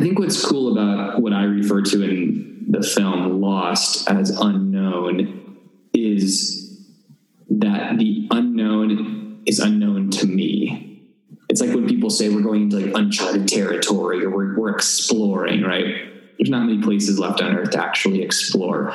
[0.00, 5.58] I think what's cool about what I refer to in the film Lost as unknown
[5.92, 6.88] is
[7.50, 11.02] that the unknown is unknown to me.
[11.50, 15.64] It's like when people say we're going into like uncharted territory or we're, we're exploring,
[15.64, 15.94] right?
[16.38, 18.94] There's not many places left on earth to actually explore.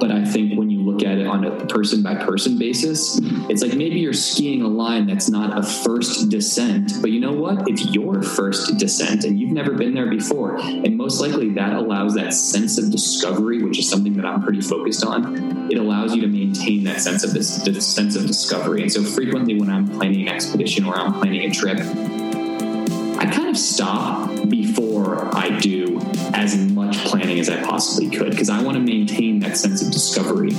[0.00, 3.62] But I think when you look at it on a person by person basis, it's
[3.62, 7.68] like maybe you're skiing a line that's not a first descent, but you know what?
[7.68, 10.56] It's your first descent and you've never been there before.
[10.56, 14.62] And most likely that allows that sense of discovery, which is something that I'm pretty
[14.62, 15.70] focused on.
[15.70, 18.82] It allows you to maintain that sense of this, this sense of discovery.
[18.82, 23.48] And so frequently when I'm planning an expedition or I'm planning a trip, I kind
[23.48, 26.00] of stop before I do
[26.34, 29.90] as much planning as I possibly could because I want to maintain that sense of
[29.90, 30.50] discovery.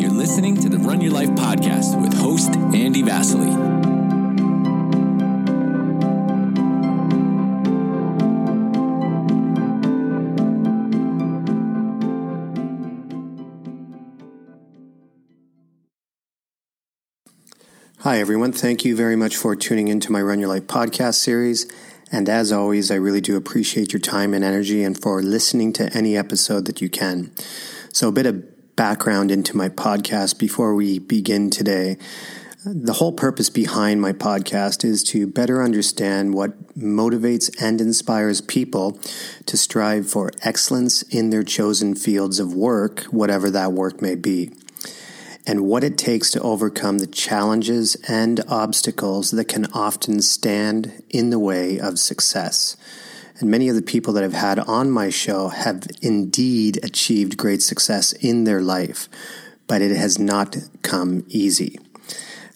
[0.00, 3.89] You're listening to the Run Your Life podcast with host Andy Vasily.
[18.02, 18.52] Hi, everyone.
[18.52, 21.70] Thank you very much for tuning into my Run Your Life podcast series.
[22.10, 25.94] And as always, I really do appreciate your time and energy and for listening to
[25.94, 27.30] any episode that you can.
[27.92, 31.98] So, a bit of background into my podcast before we begin today.
[32.64, 38.98] The whole purpose behind my podcast is to better understand what motivates and inspires people
[39.44, 44.52] to strive for excellence in their chosen fields of work, whatever that work may be
[45.50, 51.30] and what it takes to overcome the challenges and obstacles that can often stand in
[51.30, 52.76] the way of success.
[53.40, 57.62] And many of the people that I've had on my show have indeed achieved great
[57.62, 59.08] success in their life,
[59.66, 61.80] but it has not come easy.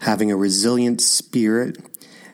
[0.02, 1.84] Having a resilient spirit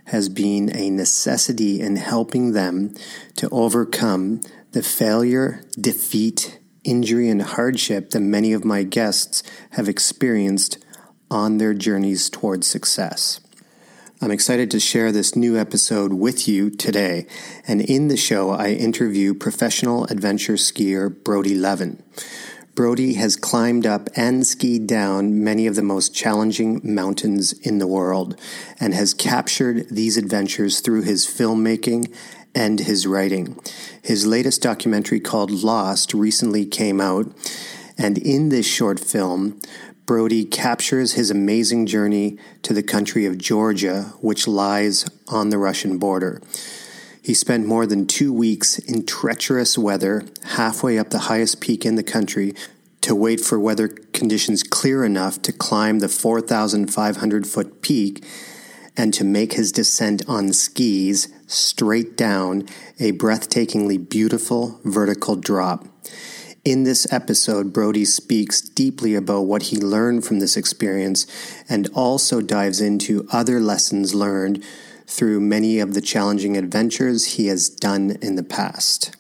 [0.09, 2.95] has been a necessity in helping them
[3.37, 10.79] to overcome the failure, defeat, injury and hardship that many of my guests have experienced
[11.31, 13.41] on their journeys towards success.
[14.23, 17.27] I'm excited to share this new episode with you today.
[17.67, 22.03] And in the show, I interview professional adventure skier Brody Leven.
[22.75, 27.87] Brody has climbed up and skied down many of the most challenging mountains in the
[27.87, 28.39] world
[28.79, 32.15] and has captured these adventures through his filmmaking
[32.55, 33.59] and his writing.
[34.03, 37.27] His latest documentary called Lost recently came out,
[37.97, 39.61] and in this short film,
[40.07, 45.99] Brody captures his amazing journey to the country of Georgia, which lies on the Russian
[45.99, 46.43] border.
[47.23, 50.25] He spent more than two weeks in treacherous weather
[50.57, 52.55] halfway up the highest peak in the country
[53.03, 58.25] to wait for weather conditions clear enough to climb the 4,500 foot peak
[58.97, 62.63] and to make his descent on skis straight down
[62.99, 65.87] a breathtakingly beautiful vertical drop.
[66.65, 71.27] In this episode, Brody speaks deeply about what he learned from this experience
[71.69, 74.63] and also dives into other lessons learned
[75.07, 79.17] through many of the challenging adventures he has done in the past.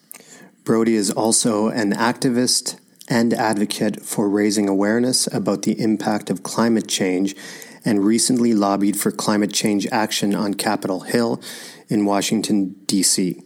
[0.65, 6.87] Brody is also an activist and advocate for raising awareness about the impact of climate
[6.87, 7.35] change
[7.85, 11.41] and recently lobbied for climate change action on Capitol Hill
[11.91, 13.43] in Washington, D.C.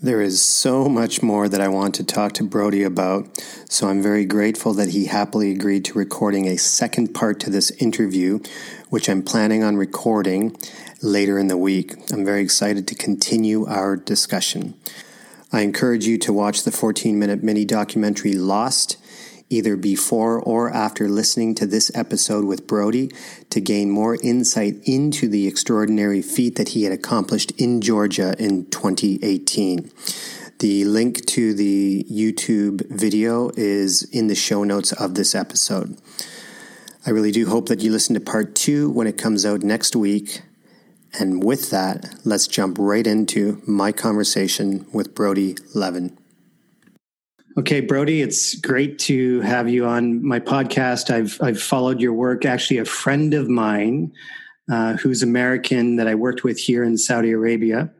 [0.00, 3.36] There is so much more that I want to talk to Brody about,
[3.68, 7.70] so I'm very grateful that he happily agreed to recording a second part to this
[7.72, 8.38] interview,
[8.88, 10.56] which I'm planning on recording
[11.02, 11.96] later in the week.
[12.10, 14.72] I'm very excited to continue our discussion.
[15.52, 18.96] I encourage you to watch the 14 minute mini documentary Lost
[19.50, 23.12] either before or after listening to this episode with Brody
[23.50, 28.66] to gain more insight into the extraordinary feat that he had accomplished in Georgia in
[28.70, 29.90] 2018.
[30.60, 35.98] The link to the YouTube video is in the show notes of this episode.
[37.06, 39.96] I really do hope that you listen to part two when it comes out next
[39.96, 40.42] week.
[41.18, 46.19] And with that, let's jump right into my conversation with Brody Leven.
[47.58, 51.12] Okay, Brody, it's great to have you on my podcast.
[51.12, 52.44] I've I've followed your work.
[52.44, 54.12] Actually, a friend of mine
[54.70, 57.90] uh, who's American that I worked with here in Saudi Arabia.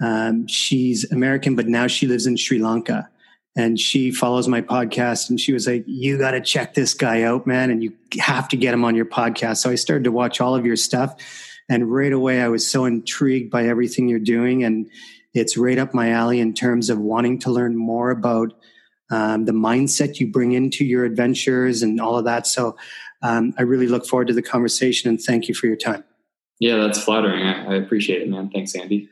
[0.00, 3.08] Um, she's American, but now she lives in Sri Lanka,
[3.56, 5.28] and she follows my podcast.
[5.28, 8.48] And she was like, "You got to check this guy out, man, and you have
[8.50, 11.16] to get him on your podcast." So I started to watch all of your stuff,
[11.68, 14.88] and right away I was so intrigued by everything you're doing, and
[15.34, 18.54] it's right up my alley in terms of wanting to learn more about
[19.10, 22.46] um, the mindset you bring into your adventures and all of that.
[22.46, 22.76] So
[23.22, 26.04] um, I really look forward to the conversation and thank you for your time.
[26.60, 27.42] Yeah, that's flattering.
[27.42, 28.50] I, I appreciate it, man.
[28.50, 29.08] Thanks, Andy.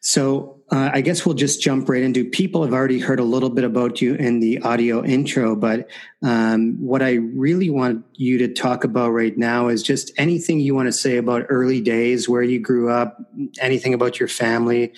[0.00, 2.24] So uh, I guess we'll just jump right into.
[2.24, 5.88] People have already heard a little bit about you in the audio intro, but
[6.22, 10.74] um, what I really want you to talk about right now is just anything you
[10.74, 13.18] want to say about early days, where you grew up,
[13.60, 14.92] anything about your family,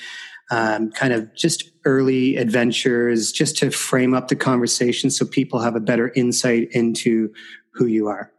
[0.51, 5.77] um, kind of just early adventures, just to frame up the conversation so people have
[5.77, 7.33] a better insight into
[7.73, 8.33] who you are.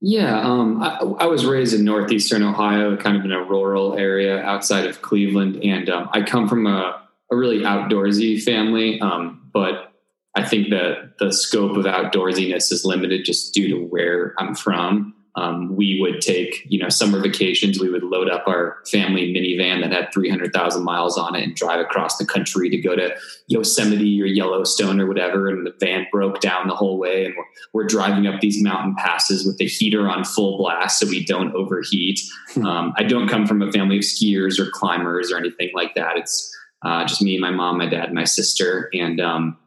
[0.00, 4.42] Yeah, um, I, I, was raised in northeastern Ohio, kind of in a rural area
[4.42, 7.02] outside of Cleveland, and um, I come from a,
[7.32, 9.00] a really outdoorsy family.
[9.00, 9.94] Um, but
[10.34, 15.14] I think that the scope of outdoorsiness is limited just due to where I'm from
[15.36, 17.80] um, we would take, you know, summer vacations.
[17.80, 21.80] We would load up our family minivan that had 300,000 miles on it and drive
[21.80, 23.16] across the country to go to
[23.48, 25.48] Yosemite or Yellowstone or whatever.
[25.48, 27.24] And the van broke down the whole way.
[27.26, 31.06] And we're, we're driving up these mountain passes with the heater on full blast so
[31.08, 32.20] we don't overheat.
[32.52, 32.66] Hmm.
[32.66, 36.16] Um, I don't come from a family of skiers or climbers or anything like that.
[36.16, 38.88] It's uh, just me, my mom, my dad, my sister.
[38.94, 39.58] And, um,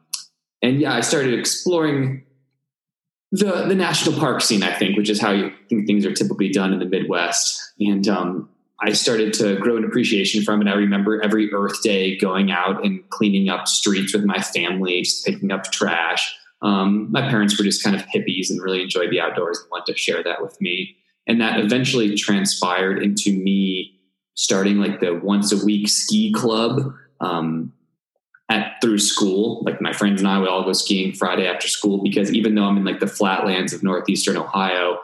[0.62, 2.24] and yeah, I started exploring
[3.30, 6.50] the the national park scene, I think, which is how you think things are typically
[6.50, 7.74] done in the Midwest.
[7.78, 8.48] And um,
[8.80, 10.68] I started to grow an appreciation from it.
[10.68, 15.26] I remember every Earth Day going out and cleaning up streets with my family, just
[15.26, 16.34] picking up trash.
[16.62, 19.92] Um, my parents were just kind of hippies and really enjoyed the outdoors and wanted
[19.92, 20.96] to share that with me.
[21.26, 23.98] And that eventually transpired into me
[24.34, 26.94] starting like the once a week ski club.
[27.20, 27.72] Um,
[28.48, 29.62] at through school.
[29.62, 32.64] Like my friends and I would all go skiing Friday after school because even though
[32.64, 34.98] I'm in like the flatlands of northeastern Ohio,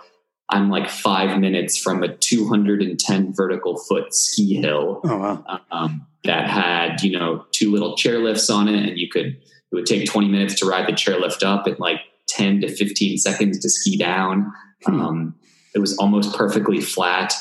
[0.48, 5.60] I'm like five minutes from a 210 vertical foot ski hill oh, wow.
[5.70, 9.86] um, that had you know two little chairlifts on it, and you could it would
[9.86, 13.68] take 20 minutes to ride the chairlift up and like 10 to 15 seconds to
[13.68, 14.52] ski down.
[14.84, 15.00] Hmm.
[15.00, 15.34] Um,
[15.74, 17.34] it was almost perfectly flat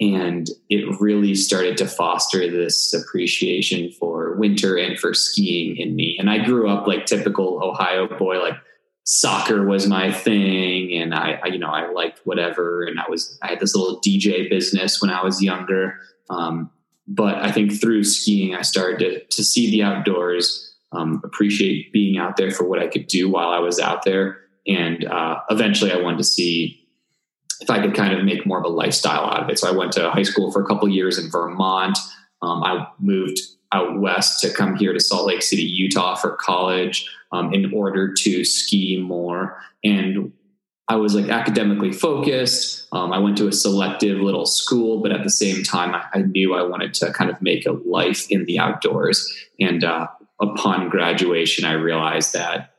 [0.00, 6.16] and it really started to foster this appreciation for winter and for skiing in me.
[6.18, 8.54] And i grew up like typical ohio boy like
[9.04, 12.84] soccer was my thing and I, I, you know i liked whatever.
[12.84, 15.98] And i was i had this little dj business when i was younger.
[16.30, 16.70] Um,
[17.06, 22.18] but i think through skiing i started to, to see the outdoors um, appreciate being
[22.18, 24.38] out there for what i could do while i was out there.
[24.66, 26.87] And uh, eventually i wanted to see
[27.60, 29.58] if I could kind of make more of a lifestyle out of it.
[29.58, 31.98] So I went to high school for a couple years in Vermont.
[32.42, 33.40] Um, I moved
[33.72, 38.12] out west to come here to Salt Lake City, Utah for college um, in order
[38.14, 39.60] to ski more.
[39.84, 40.32] And
[40.88, 42.88] I was like academically focused.
[42.92, 46.22] Um, I went to a selective little school, but at the same time, I, I,
[46.22, 49.30] knew I wanted to kind of make a life in the outdoors.
[49.60, 50.06] And uh,
[50.40, 52.74] upon graduation, I realized that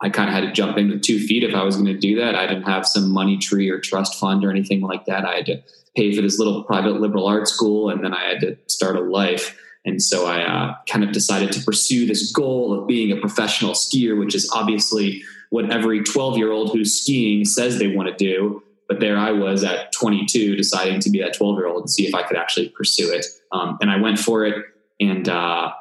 [0.00, 1.98] I kind of had to jump in with two feet if I was going to
[1.98, 2.36] do that.
[2.36, 5.24] I didn't have some money tree or trust fund or anything like that.
[5.24, 5.62] I had to
[5.96, 9.00] pay for this little private liberal arts school, and then I had to start a
[9.00, 9.58] life.
[9.84, 13.72] And so I uh, kind of decided to pursue this goal of being a professional
[13.72, 18.14] skier, which is obviously what every 12 year old who's skiing says they want to
[18.14, 18.62] do.
[18.86, 22.06] But there I was at 22, deciding to be that 12 year old and see
[22.06, 23.26] if I could actually pursue it.
[23.52, 24.64] Um, and I went for it.
[25.00, 25.72] And uh,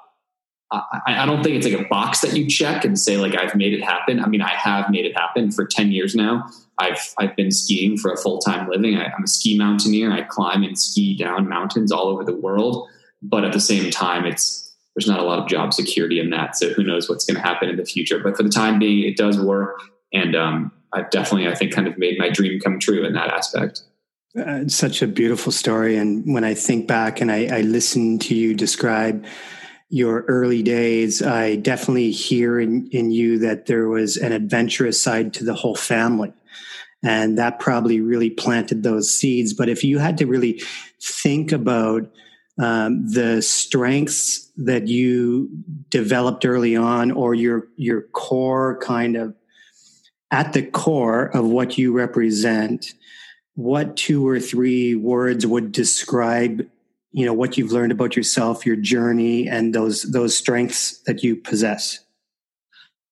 [0.72, 3.56] I, I, don't think it's like a box that you check and say like I've
[3.56, 4.20] made it happen.
[4.20, 6.46] I mean, I have made it happen for ten years now.
[6.78, 8.98] I've I've been skiing for a full time living.
[8.98, 10.12] I, I'm a ski mountaineer.
[10.12, 12.90] I climb and ski down mountains all over the world.
[13.22, 16.58] But at the same time, it's there's not a lot of job security in that.
[16.58, 18.20] So who knows what's going to happen in the future?
[18.20, 19.80] But for the time being, it does work,
[20.12, 23.30] and um, I've definitely I think kind of made my dream come true in that
[23.30, 23.84] aspect.
[24.38, 28.36] Uh, such a beautiful story, and when I think back and I, I listen to
[28.36, 29.26] you describe
[29.90, 35.34] your early days, I definitely hear in, in you that there was an adventurous side
[35.36, 36.34] to the whole family.
[37.04, 39.54] And that probably really planted those seeds.
[39.54, 40.62] But if you had to really
[41.02, 42.12] think about
[42.60, 45.48] um, the strengths that you
[45.90, 49.36] developed early on, or your your core kind of
[50.32, 52.96] at the core of what you represent,
[53.54, 56.68] what two or three words would describe
[57.12, 61.36] you know what you've learned about yourself your journey and those those strengths that you
[61.36, 62.00] possess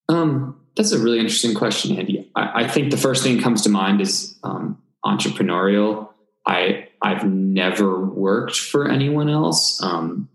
[0.08, 3.62] um, that's a really interesting question andy I, I, think the first thing that comes
[3.62, 6.08] to mind is um, entrepreneurial
[6.46, 10.28] i i've never worked for anyone else um,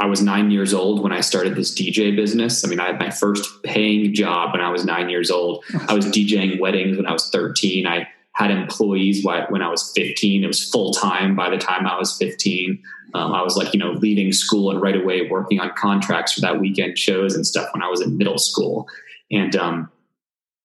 [0.00, 2.64] I was nine years old when I started this DJ business.
[2.64, 5.64] I mean, I had my first paying job when I was nine years old.
[5.88, 7.86] I was DJing weddings when I was 13.
[7.86, 10.44] I had employees when I was 15.
[10.44, 12.82] It was full time by the time I was 15.
[13.14, 16.40] Um, I was like, you know, leaving school and right away working on contracts for
[16.40, 18.88] that weekend shows and stuff when I was in middle school.
[19.30, 19.90] And um,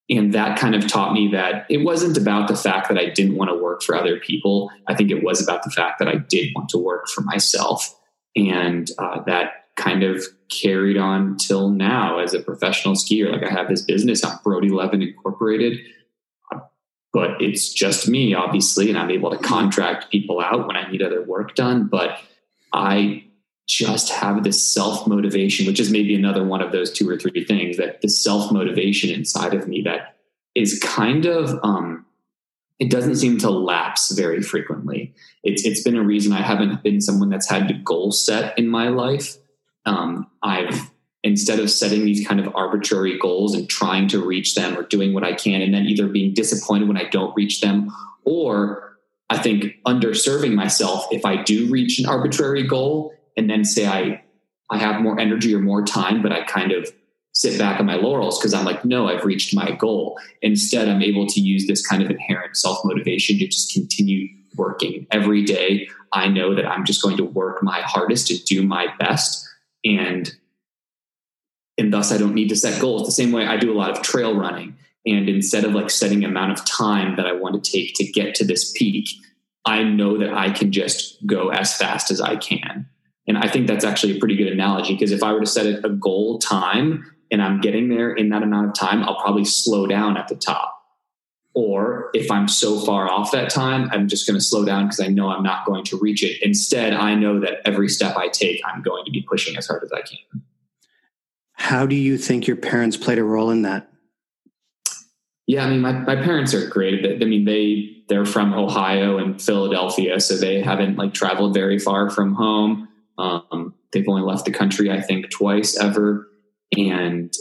[0.09, 3.35] and that kind of taught me that it wasn't about the fact that I didn't
[3.35, 4.71] want to work for other people.
[4.87, 7.93] I think it was about the fact that I did want to work for myself.
[8.35, 13.31] And uh, that kind of carried on till now as a professional skier.
[13.31, 15.79] Like I have this business, I'm Brody Leven Incorporated,
[17.13, 21.01] but it's just me, obviously, and I'm able to contract people out when I need
[21.01, 21.87] other work done.
[21.87, 22.19] But
[22.73, 23.23] I
[23.67, 27.43] just have this self motivation, which is maybe another one of those two or three
[27.45, 30.15] things that the self motivation inside of me that
[30.55, 32.05] is kind of, um,
[32.79, 35.13] it doesn't seem to lapse very frequently.
[35.43, 38.67] It's, it's been a reason I haven't been someone that's had to goal set in
[38.67, 39.37] my life.
[39.85, 40.89] Um, I've,
[41.27, 45.13] instead of setting these kind of arbitrary goals and trying to reach them or doing
[45.13, 47.91] what I can, and then either being disappointed when I don't reach them
[48.23, 48.97] or
[49.29, 54.23] I think underserving myself if I do reach an arbitrary goal and then say I
[54.69, 56.89] I have more energy or more time, but I kind of
[57.33, 60.17] sit back on my laurels because I'm like, no, I've reached my goal.
[60.41, 65.07] Instead, I'm able to use this kind of inherent self motivation to just continue working
[65.11, 65.89] every day.
[66.13, 69.45] I know that I'm just going to work my hardest to do my best,
[69.83, 70.33] and
[71.77, 73.05] and thus I don't need to set goals.
[73.05, 76.23] The same way I do a lot of trail running, and instead of like setting
[76.23, 79.07] amount of time that I want to take to get to this peak,
[79.65, 82.87] I know that I can just go as fast as I can
[83.27, 85.83] and I think that's actually a pretty good analogy because if I were to set
[85.83, 89.85] a goal time and I'm getting there in that amount of time, I'll probably slow
[89.85, 90.73] down at the top.
[91.53, 94.99] Or if I'm so far off that time, I'm just going to slow down because
[94.99, 96.41] I know I'm not going to reach it.
[96.41, 99.83] Instead, I know that every step I take, I'm going to be pushing as hard
[99.83, 100.43] as I can.
[101.57, 103.91] How do you think your parents played a role in that?
[105.47, 107.05] Yeah, I mean, my, my parents are great.
[107.05, 112.09] I mean, they they're from Ohio and Philadelphia, so they haven't like traveled very far
[112.09, 112.87] from home.
[113.17, 116.27] Um, they've only left the country, I think, twice ever.
[116.77, 117.33] And,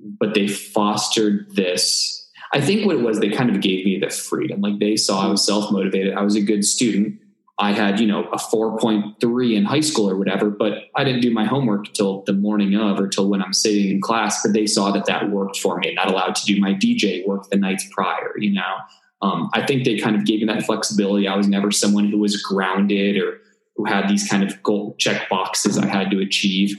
[0.00, 2.30] but they fostered this.
[2.52, 4.60] I think what it was, they kind of gave me the freedom.
[4.60, 6.14] Like they saw I was self motivated.
[6.14, 7.20] I was a good student.
[7.62, 11.32] I had, you know, a 4.3 in high school or whatever, but I didn't do
[11.32, 14.42] my homework till the morning of or till when I'm sitting in class.
[14.42, 17.24] But they saw that that worked for me and that allowed to do my DJ
[17.24, 18.78] work the nights prior, you know.
[19.22, 21.28] Um, I think they kind of gave me that flexibility.
[21.28, 23.38] I was never someone who was grounded or
[23.76, 26.76] who had these kind of goal check boxes I had to achieve.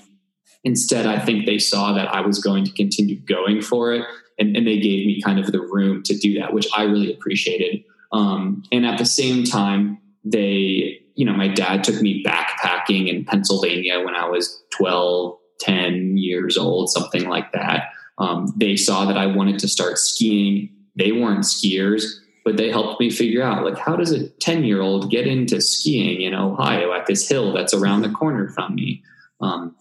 [0.66, 4.06] Instead, I think they saw that I was going to continue going for it,
[4.38, 7.13] and, and they gave me kind of the room to do that, which I really
[7.13, 7.86] appreciated.
[8.12, 13.25] Um, and at the same time, they, you know, my dad took me backpacking in
[13.25, 17.89] Pennsylvania when I was 12, 10 years old, something like that.
[18.18, 20.70] Um, they saw that I wanted to start skiing.
[20.96, 22.03] They weren't skiers
[22.44, 25.62] but they helped me figure out like how does a 10 year old get into
[25.62, 29.03] skiing in ohio at this hill that's around the corner from me
[29.42, 29.75] um,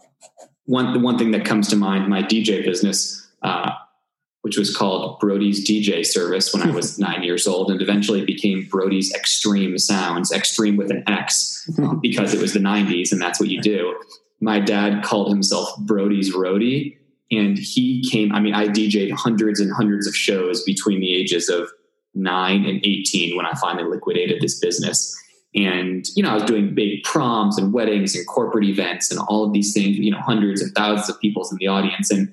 [0.67, 3.73] one the one thing that comes to mind my dj business uh,
[4.43, 8.67] which was called brody's dj service when i was nine years old and eventually became
[8.71, 13.41] brody's extreme sounds extreme with an x um, because it was the 90s and that's
[13.41, 13.99] what you do
[14.41, 16.97] my dad called himself brody's roadie
[17.31, 21.49] and he came i mean i dj'd hundreds and hundreds of shows between the ages
[21.49, 21.69] of
[22.15, 25.19] nine and 18 when I finally liquidated this business.
[25.55, 29.45] And, you know, I was doing big proms and weddings and corporate events and all
[29.45, 32.11] of these things, you know, hundreds and thousands of people in the audience.
[32.11, 32.33] And,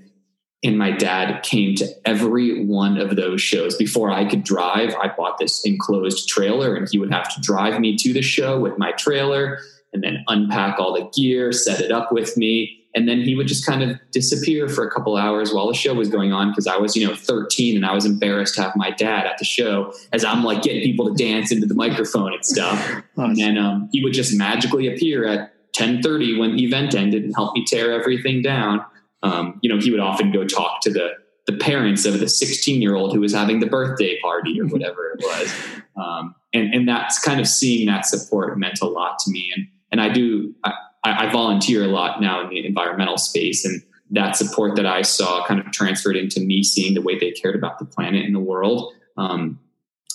[0.63, 3.75] and my dad came to every one of those shows.
[3.75, 7.79] Before I could drive, I bought this enclosed trailer and he would have to drive
[7.79, 9.59] me to the show with my trailer
[9.93, 13.47] and then unpack all the gear, set it up with me and then he would
[13.47, 16.65] just kind of disappear for a couple hours while the show was going on because
[16.65, 19.45] I was, you know, 13 and I was embarrassed to have my dad at the
[19.45, 23.03] show as I'm like getting people to dance into the microphone and stuff.
[23.19, 27.35] And then um, he would just magically appear at 10:30 when the event ended and
[27.35, 28.83] help me tear everything down.
[29.23, 31.09] Um, you know, he would often go talk to the
[31.47, 35.17] the parents of the 16 year old who was having the birthday party or whatever
[35.17, 35.55] it was.
[35.97, 39.51] Um, and and that's kind of seeing that support meant a lot to me.
[39.55, 40.53] And and I do.
[40.63, 40.73] I,
[41.03, 45.45] I, volunteer a lot now in the environmental space and that support that I saw
[45.45, 48.39] kind of transferred into me seeing the way they cared about the planet and the
[48.39, 48.93] world.
[49.17, 49.59] Um,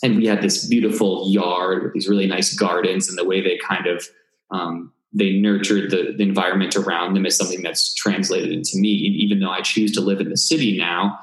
[0.02, 3.56] and we had this beautiful yard with these really nice gardens and the way they
[3.58, 4.06] kind of
[4.50, 8.88] um, they nurtured the, the, environment around them is something that's translated into me.
[8.88, 11.20] even though I choose to live in the city now,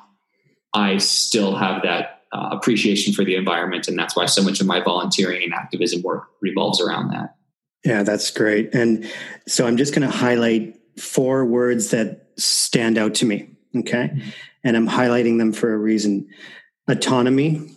[0.74, 4.68] I still have that uh, appreciation for the environment, and that's why so much of
[4.68, 7.36] my volunteering and activism work revolves around that.
[7.84, 8.74] Yeah, that's great.
[8.74, 9.10] And
[9.48, 13.50] so I'm just going to highlight four words that stand out to me.
[13.76, 14.12] Okay.
[14.14, 14.30] Mm-hmm.
[14.64, 16.30] And I'm highlighting them for a reason
[16.88, 17.72] autonomy,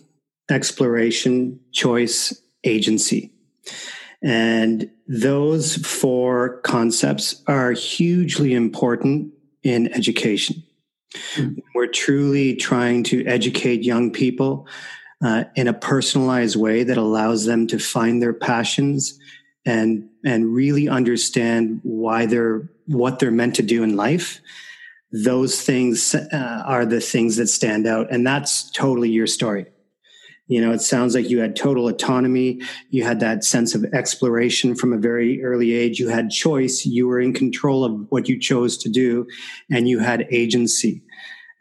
[0.49, 3.33] exploration, choice, agency.
[4.25, 10.63] And those four concepts are hugely important in education.
[11.75, 14.67] We're truly trying to educate young people
[15.23, 19.17] uh, in a personalized way that allows them to find their passions
[19.63, 24.41] and and really understand why they're what they're meant to do in life.
[25.11, 28.07] Those things uh, are the things that stand out.
[28.11, 29.67] And that's totally your story
[30.47, 32.61] you know it sounds like you had total autonomy.
[32.89, 35.99] You had that sense of exploration from a very early age.
[35.99, 36.85] You had choice.
[36.85, 39.27] You were in control of what you chose to do
[39.71, 41.01] and you had agency.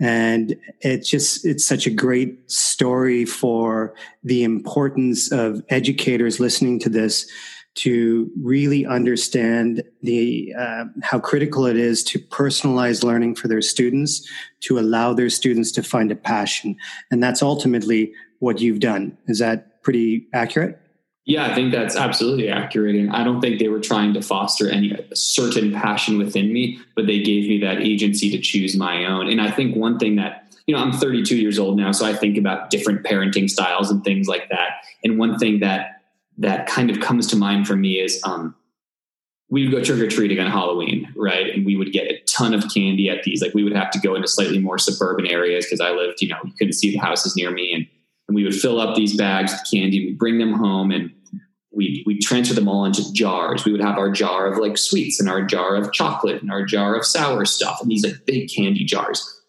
[0.01, 6.89] And it's just it's such a great story for the importance of educators listening to
[6.89, 7.27] this
[7.75, 14.29] to really understand the uh, how critical it is to personalize learning for their students
[14.61, 16.77] to allow their students to find a passion.
[17.11, 18.13] And that's ultimately
[18.45, 20.79] what you've done is that pretty accurate
[21.25, 24.69] yeah i think that's absolutely accurate and i don't think they were trying to foster
[24.69, 29.29] any certain passion within me but they gave me that agency to choose my own
[29.29, 32.13] and i think one thing that you know i'm 32 years old now so i
[32.13, 36.03] think about different parenting styles and things like that and one thing that
[36.37, 38.55] that kind of comes to mind for me is um,
[39.51, 41.55] we would go trick or treating on Halloween, right?
[41.55, 43.41] And we would get a ton of candy at these.
[43.41, 46.29] Like we would have to go into slightly more suburban areas because I lived, you
[46.29, 47.87] know, you couldn't see the houses near me, and,
[48.35, 50.07] and we would fill up these bags with candy.
[50.07, 51.13] We'd bring them home and
[51.73, 53.65] we we transfer them all into jars.
[53.65, 56.65] We would have our jar of like sweets and our jar of chocolate and our
[56.65, 59.41] jar of sour stuff and these like big candy jars.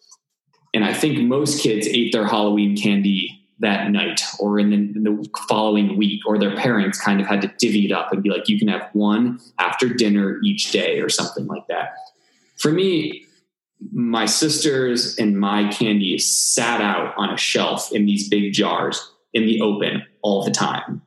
[0.73, 5.03] And I think most kids ate their Halloween candy that night or in the, in
[5.03, 8.29] the, following week, or their parents kind of had to divvy it up and be
[8.29, 11.95] like, you can have one after dinner each day or something like that.
[12.57, 13.25] For me,
[13.91, 19.45] my sisters and my candy sat out on a shelf in these big jars in
[19.45, 21.01] the open all the time.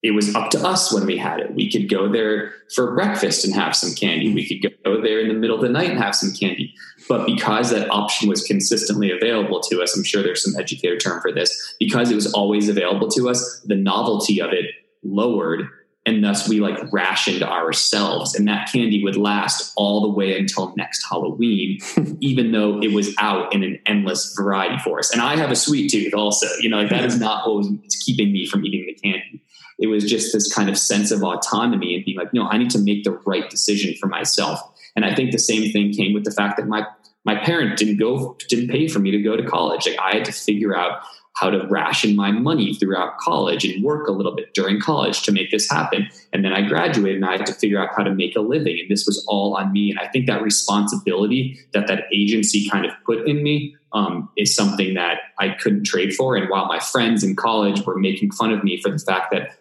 [0.00, 1.54] It was up to us when we had it.
[1.54, 4.32] We could go there for breakfast and have some candy.
[4.32, 6.72] We could go there in the middle of the night and have some candy.
[7.08, 11.20] But because that option was consistently available to us, I'm sure there's some educator term
[11.20, 14.66] for this, because it was always available to us, the novelty of it
[15.02, 15.68] lowered.
[16.08, 18.34] And thus we like rationed ourselves.
[18.34, 21.80] And that candy would last all the way until next Halloween,
[22.20, 25.12] even though it was out in an endless variety for us.
[25.12, 26.46] And I have a sweet tooth also.
[26.60, 29.42] You know, like that is not what was keeping me from eating the candy.
[29.78, 32.70] It was just this kind of sense of autonomy and being like, no, I need
[32.70, 34.62] to make the right decision for myself.
[34.96, 36.86] And I think the same thing came with the fact that my
[37.26, 40.24] my parent didn't go didn't pay for me to go to college like i had
[40.24, 41.02] to figure out
[41.38, 45.32] how to ration my money throughout college and work a little bit during college to
[45.32, 46.08] make this happen.
[46.32, 48.78] And then i graduated and i had to figure out how to make a living.
[48.80, 49.90] And this was all on me.
[49.90, 54.54] And i think that responsibility that that agency kind of put in me um, is
[54.54, 56.36] something that i couldn't trade for.
[56.36, 59.56] And while my friends in college were making fun of me for the fact that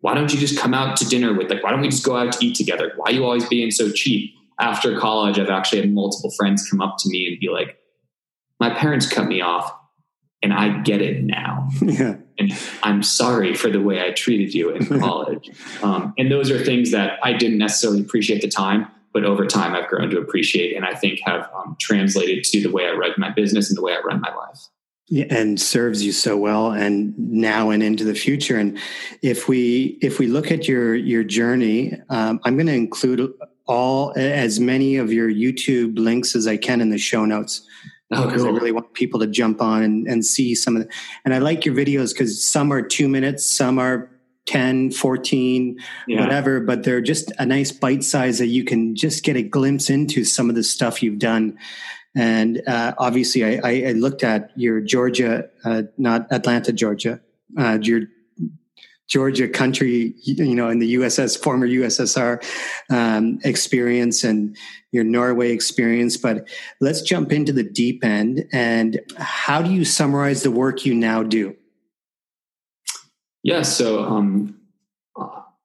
[0.00, 2.16] why don't you just come out to dinner with like why don't we just go
[2.16, 2.92] out to eat together?
[2.96, 4.34] Why are you always being so cheap?
[4.60, 7.78] After college, I've actually had multiple friends come up to me and be like,
[8.58, 9.72] my parents cut me off
[10.42, 11.68] and I get it now.
[11.82, 12.16] Yeah.
[12.38, 15.50] And I'm sorry for the way I treated you in college.
[15.82, 19.46] um, and those are things that I didn't necessarily appreciate at the time, but over
[19.46, 22.92] time I've grown to appreciate and I think have um, translated to the way I
[22.92, 24.60] run my business and the way I run my life.
[25.10, 28.78] Yeah, and serves you so well and now and into the future and
[29.22, 33.32] if we if we look at your your journey um, i'm going to include
[33.68, 37.67] all as many of your YouTube links as I can in the show notes.
[38.10, 38.54] Oh, because cool.
[38.54, 40.92] I really want people to jump on and, and see some of the,
[41.24, 44.10] and I like your videos because some are two minutes, some are
[44.46, 46.20] 10, 14, yeah.
[46.20, 49.90] whatever, but they're just a nice bite size that you can just get a glimpse
[49.90, 51.58] into some of the stuff you've done.
[52.16, 57.20] And uh, obviously, I, I, looked at your Georgia, uh, not Atlanta, Georgia,
[57.58, 58.02] uh, your
[59.08, 62.44] Georgia country, you know, in the USS, former USSR
[62.90, 64.56] um, experience and
[64.92, 66.18] your Norway experience.
[66.18, 66.46] But
[66.80, 68.46] let's jump into the deep end.
[68.52, 71.56] And how do you summarize the work you now do?
[73.42, 74.58] Yeah, so um,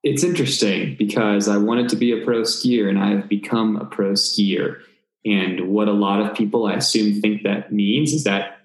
[0.03, 3.85] it's interesting because I wanted to be a pro skier and I have become a
[3.85, 4.79] pro skier.
[5.25, 8.59] And what a lot of people, I assume, think that means is that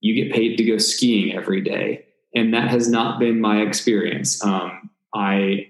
[0.00, 2.03] you get paid to go skiing every day
[2.34, 4.44] and that has not been my experience.
[4.44, 5.68] Um, I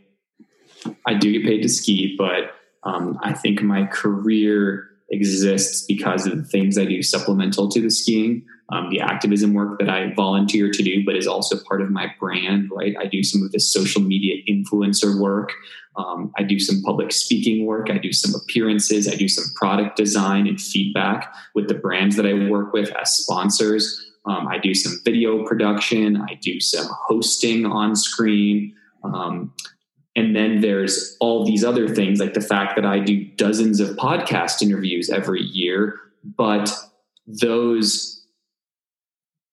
[1.07, 6.37] I do get paid to ski, but um, I think my career exists because of
[6.37, 10.71] the things I do supplemental to the skiing, um, the activism work that I volunteer
[10.71, 12.71] to do, but is also part of my brand.
[12.71, 15.53] Right, I do some of the social media influencer work.
[15.97, 17.89] Um, I do some public speaking work.
[17.91, 19.07] I do some appearances.
[19.07, 23.13] I do some product design and feedback with the brands that I work with as
[23.13, 24.11] sponsors.
[24.27, 26.17] Um, I do some video production.
[26.17, 28.75] I do some hosting on screen.
[29.03, 29.53] Um,
[30.17, 33.97] and then there's all these other things, like the fact that I do dozens of
[33.97, 36.01] podcast interviews every year.
[36.23, 36.73] But
[37.27, 38.25] those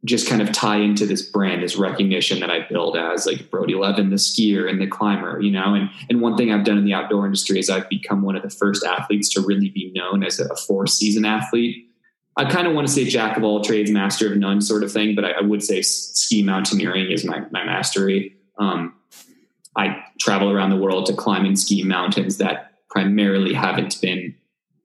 [0.03, 3.75] just kind of tie into this brand, this recognition that I build as like Brody
[3.75, 5.75] Leven, the skier and the climber, you know.
[5.75, 8.41] And and one thing I've done in the outdoor industry is I've become one of
[8.41, 11.87] the first athletes to really be known as a four season athlete.
[12.37, 14.91] I kind of want to say jack of all trades, master of none sort of
[14.91, 18.35] thing, but I, I would say ski mountaineering is my my mastery.
[18.57, 18.95] Um,
[19.75, 24.35] I travel around the world to climb and ski mountains that primarily haven't been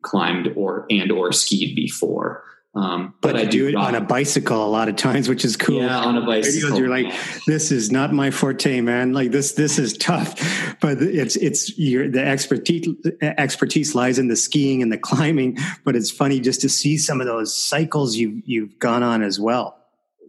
[0.02, 2.42] climbed or and or skied before.
[2.76, 5.56] Um, but, but I do it on a bicycle a lot of times, which is
[5.56, 5.80] cool.
[5.80, 6.72] Yeah, on a bicycle.
[6.72, 7.10] Videos, you're like,
[7.46, 9.14] this is not my forte, man.
[9.14, 10.34] Like this, this is tough.
[10.82, 15.56] But it's it's your the expertise expertise lies in the skiing and the climbing.
[15.84, 19.40] But it's funny just to see some of those cycles you you've gone on as
[19.40, 19.78] well.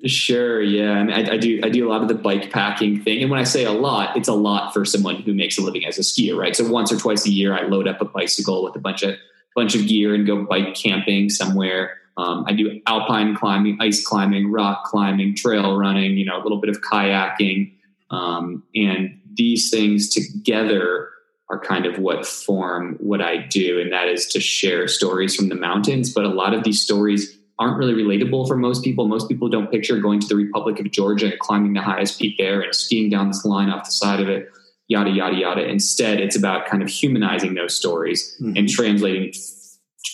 [0.06, 0.62] Sure.
[0.62, 0.92] Yeah.
[0.92, 1.60] I, mean, I, I, do.
[1.64, 4.16] I do a lot of the bike packing thing, and when I say a lot,
[4.16, 6.56] it's a lot for someone who makes a living as a skier, right?
[6.56, 9.16] So once or twice a year, I load up a bicycle with a bunch of
[9.56, 11.98] bunch of gear and go bike camping somewhere.
[12.18, 16.60] Um, I do alpine climbing, ice climbing, rock climbing, trail running, you know, a little
[16.60, 17.74] bit of kayaking.
[18.10, 21.10] Um, and these things together
[21.50, 23.80] are kind of what form what I do.
[23.80, 26.12] And that is to share stories from the mountains.
[26.12, 29.08] But a lot of these stories aren't really relatable for most people.
[29.08, 32.38] Most people don't picture going to the Republic of Georgia and climbing the highest peak
[32.38, 34.50] there and skiing down this line off the side of it,
[34.88, 35.68] yada, yada, yada.
[35.68, 38.58] Instead, it's about kind of humanizing those stories mm-hmm.
[38.58, 39.32] and translating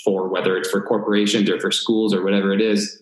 [0.03, 3.01] for whether it's for corporations or for schools or whatever it is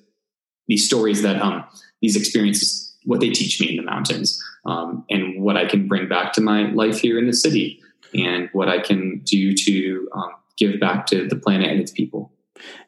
[0.68, 1.64] these stories that um,
[2.02, 6.08] these experiences what they teach me in the mountains um, and what i can bring
[6.08, 7.82] back to my life here in the city
[8.14, 12.32] and what i can do to um, give back to the planet and its people.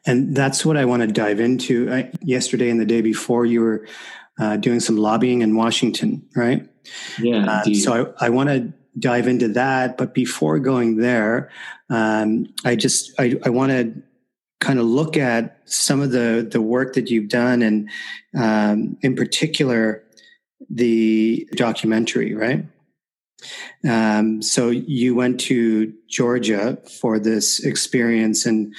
[0.06, 1.92] And that's what i want to dive into.
[1.92, 3.86] I, yesterday and the day before you were
[4.38, 6.68] uh, doing some lobbying in washington right?
[7.18, 9.96] Yeah uh, so i, I want to dive into that.
[9.96, 11.50] But before going there,
[11.90, 14.02] um, I just I, I want to
[14.60, 17.90] kind of look at some of the the work that you've done, and
[18.36, 20.02] um, in particular
[20.70, 22.64] the documentary, right?
[23.86, 28.74] Um, so you went to Georgia for this experience, and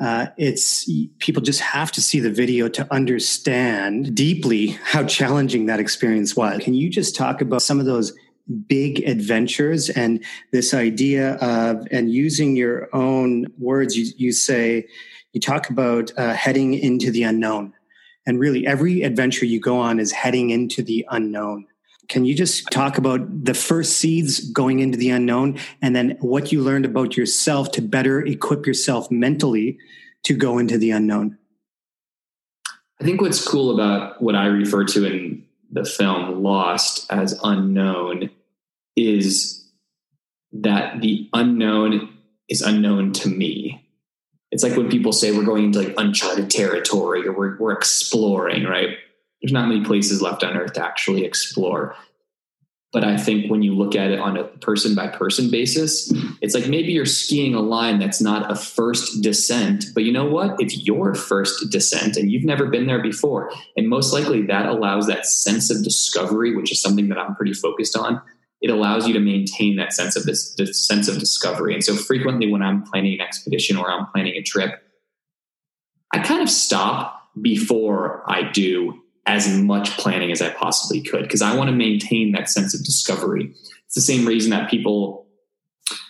[0.00, 5.80] uh, it's people just have to see the video to understand deeply how challenging that
[5.80, 6.62] experience was.
[6.62, 8.14] Can you just talk about some of those
[8.50, 14.86] big adventures and this idea of and using your own words you, you say
[15.32, 17.72] you talk about uh, heading into the unknown.
[18.26, 21.66] And really every adventure you go on is heading into the unknown.
[22.08, 26.50] Can you just talk about the first seeds going into the unknown and then what
[26.50, 29.78] you learned about yourself to better equip yourself mentally
[30.24, 31.38] to go into the unknown?
[33.00, 38.30] I think what's cool about what i refer to in the film lost as unknown
[39.00, 39.64] is
[40.52, 42.16] that the unknown
[42.48, 43.86] is unknown to me.
[44.50, 48.64] It's like when people say we're going into like uncharted territory or we're, we're exploring,
[48.64, 48.96] right?
[49.40, 51.94] There's not many places left on earth to actually explore.
[52.92, 56.56] But I think when you look at it on a person by person basis, it's
[56.56, 60.56] like maybe you're skiing a line that's not a first descent, but you know what?
[60.58, 63.52] It's your first descent and you've never been there before.
[63.76, 67.52] And most likely that allows that sense of discovery, which is something that I'm pretty
[67.52, 68.20] focused on,
[68.60, 71.74] it allows you to maintain that sense of this, this sense of discovery.
[71.74, 74.82] And so frequently when I'm planning an expedition or I'm planning a trip,
[76.12, 81.42] I kind of stop before I do as much planning as I possibly could because
[81.42, 83.54] I want to maintain that sense of discovery.
[83.86, 85.26] It's the same reason that people,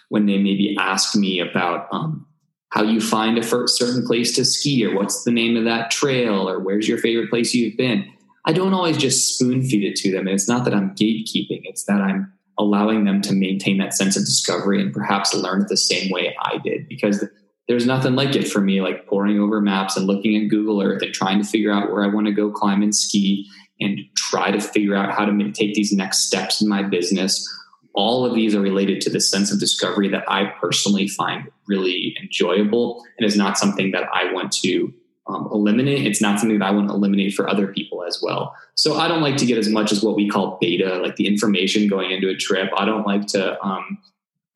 [0.09, 2.27] when they maybe ask me about um,
[2.71, 6.49] how you find a certain place to ski or what's the name of that trail
[6.49, 8.11] or where's your favorite place you've been,
[8.45, 10.27] I don't always just spoon feed it to them.
[10.27, 14.17] And it's not that I'm gatekeeping, it's that I'm allowing them to maintain that sense
[14.17, 17.25] of discovery and perhaps learn it the same way I did because
[17.69, 21.01] there's nothing like it for me, like poring over maps and looking at Google Earth
[21.01, 23.49] and trying to figure out where I want to go climb and ski
[23.81, 27.49] and try to figure out how to take these next steps in my business.
[27.95, 32.15] All of these are related to the sense of discovery that I personally find really
[32.21, 34.93] enjoyable and is not something that I want to
[35.31, 36.07] um, eliminate.
[36.07, 38.55] It's not something that I want to eliminate for other people as well.
[38.75, 41.27] So I don't like to get as much as what we call beta, like the
[41.27, 42.71] information going into a trip.
[42.77, 43.99] I don't like to um,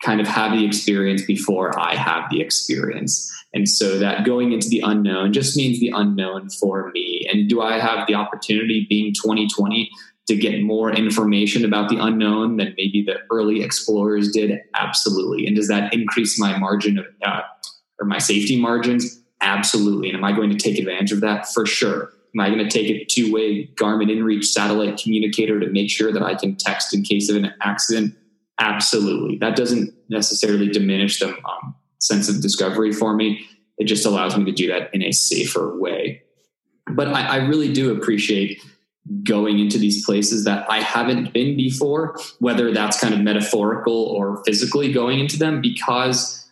[0.02, 3.30] kind of have the experience before I have the experience.
[3.54, 7.26] And so that going into the unknown just means the unknown for me.
[7.32, 9.90] And do I have the opportunity being 2020
[10.26, 14.60] to get more information about the unknown than maybe the early explorers did?
[14.74, 15.46] Absolutely.
[15.46, 17.42] And does that increase my margin of, uh,
[18.00, 19.20] or my safety margins?
[19.44, 20.08] Absolutely.
[20.08, 21.46] And am I going to take advantage of that?
[21.46, 22.12] For sure.
[22.34, 26.12] Am I going to take a two way Garmin InReach satellite communicator to make sure
[26.12, 28.16] that I can text in case of an accident?
[28.58, 29.36] Absolutely.
[29.38, 33.46] That doesn't necessarily diminish the um, sense of discovery for me.
[33.78, 36.22] It just allows me to do that in a safer way.
[36.92, 38.60] but I, I really do appreciate
[39.22, 44.42] going into these places that I haven't been before, whether that's kind of metaphorical or
[44.44, 46.43] physically going into them, because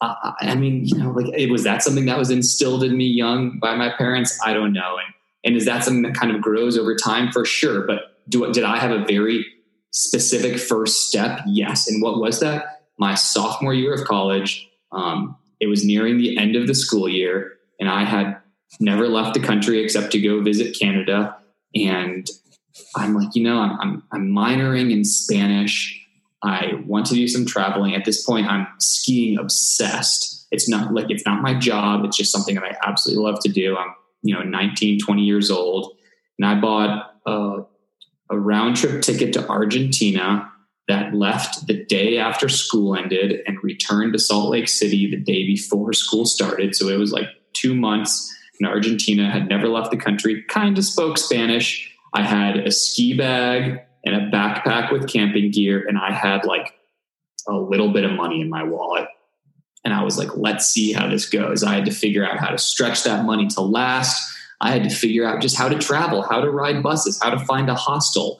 [0.00, 3.06] uh, I mean, you know, like it was that something that was instilled in me
[3.06, 4.38] young by my parents?
[4.44, 4.96] I don't know.
[4.96, 7.32] And, and is that something that kind of grows over time?
[7.32, 7.86] For sure.
[7.86, 9.44] But do, did I have a very
[9.90, 11.40] specific first step?
[11.46, 11.88] Yes.
[11.88, 12.84] And what was that?
[12.98, 14.68] My sophomore year of college.
[14.92, 18.36] Um, it was nearing the end of the school year, and I had
[18.80, 21.36] never left the country except to go visit Canada
[21.74, 22.28] and
[22.96, 25.97] I'm like, you know, I'm, I'm, I'm minoring in Spanish.
[26.42, 27.94] I want to do some traveling.
[27.94, 30.46] At this point, I'm skiing obsessed.
[30.50, 32.04] It's not like it's not my job.
[32.04, 33.76] It's just something that I absolutely love to do.
[33.76, 35.96] I'm, you know, 19, 20 years old,
[36.38, 37.62] and I bought a,
[38.30, 40.50] a round trip ticket to Argentina
[40.86, 45.46] that left the day after school ended and returned to Salt Lake City the day
[45.46, 46.74] before school started.
[46.74, 50.84] So it was like two months in Argentina, had never left the country, kind of
[50.84, 51.94] spoke Spanish.
[52.14, 56.74] I had a ski bag and a backpack with camping gear, and I had like
[57.46, 59.08] a little bit of money in my wallet.
[59.84, 61.62] And I was like, let's see how this goes.
[61.62, 64.36] I had to figure out how to stretch that money to last.
[64.60, 67.38] I had to figure out just how to travel, how to ride buses, how to
[67.46, 68.38] find a hostel,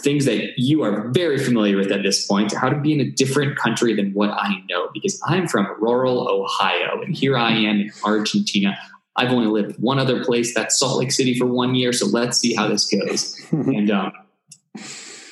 [0.00, 3.10] things that you are very familiar with at this point, how to be in a
[3.10, 7.80] different country than what I know, because I'm from rural Ohio and here I am
[7.80, 8.76] in Argentina.
[9.16, 11.92] I've only lived one other place, that's Salt Lake City, for one year.
[11.92, 13.40] So let's see how this goes.
[13.50, 14.12] and um,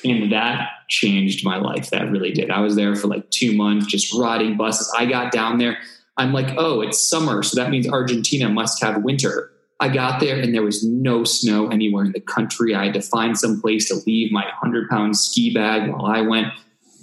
[0.03, 1.89] and that changed my life.
[1.89, 2.51] That really did.
[2.51, 4.93] I was there for like two months, just riding buses.
[4.97, 5.77] I got down there.
[6.17, 9.51] I'm like, oh, it's summer, so that means Argentina must have winter.
[9.79, 12.73] I got there and there was no snow anywhere in the country.
[12.73, 16.21] I had to find some place to leave my 100 pound ski bag while I
[16.21, 16.47] went.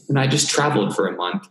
[0.09, 1.49] And I just traveled for a month.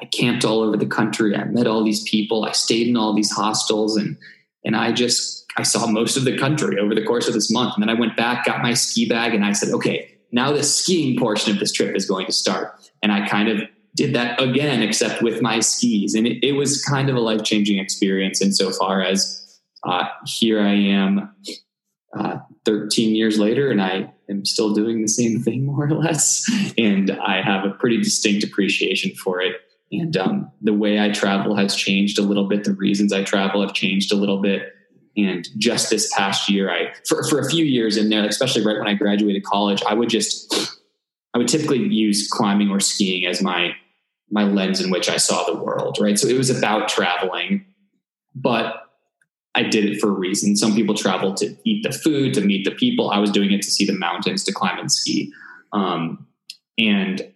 [0.00, 1.36] I camped all over the country.
[1.36, 2.44] I met all these people.
[2.44, 4.16] I stayed in all these hostels and
[4.64, 7.74] and I just I saw most of the country over the course of this month.
[7.74, 10.62] And then I went back, got my ski bag, and I said, okay, now the
[10.62, 12.74] skiing portion of this trip is going to start.
[13.02, 13.62] And I kind of
[13.94, 16.14] did that again, except with my skis.
[16.14, 20.74] And it, it was kind of a life changing experience insofar as uh, here I
[20.74, 21.34] am
[22.16, 26.50] uh, 13 years later, and I am still doing the same thing more or less.
[26.76, 29.56] And I have a pretty distinct appreciation for it
[29.90, 32.64] and um, the way I travel has changed a little bit.
[32.64, 34.74] The reasons I travel have changed a little bit.
[35.18, 38.78] And just this past year, I for, for a few years in there, especially right
[38.78, 40.78] when I graduated college, I would just
[41.34, 43.74] I would typically use climbing or skiing as my
[44.30, 45.98] my lens in which I saw the world.
[46.00, 47.66] Right, so it was about traveling,
[48.34, 48.84] but
[49.56, 50.56] I did it for a reason.
[50.56, 53.10] Some people travel to eat the food, to meet the people.
[53.10, 55.32] I was doing it to see the mountains, to climb and ski.
[55.72, 56.28] Um,
[56.78, 57.32] and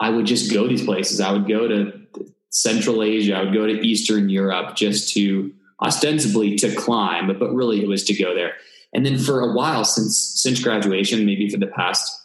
[0.00, 1.20] I would just go these places.
[1.20, 2.00] I would go to
[2.48, 3.36] Central Asia.
[3.36, 7.88] I would go to Eastern Europe just to ostensibly to climb, but, but really it
[7.88, 8.54] was to go there.
[8.92, 12.16] And then for a while since since graduation, maybe for the past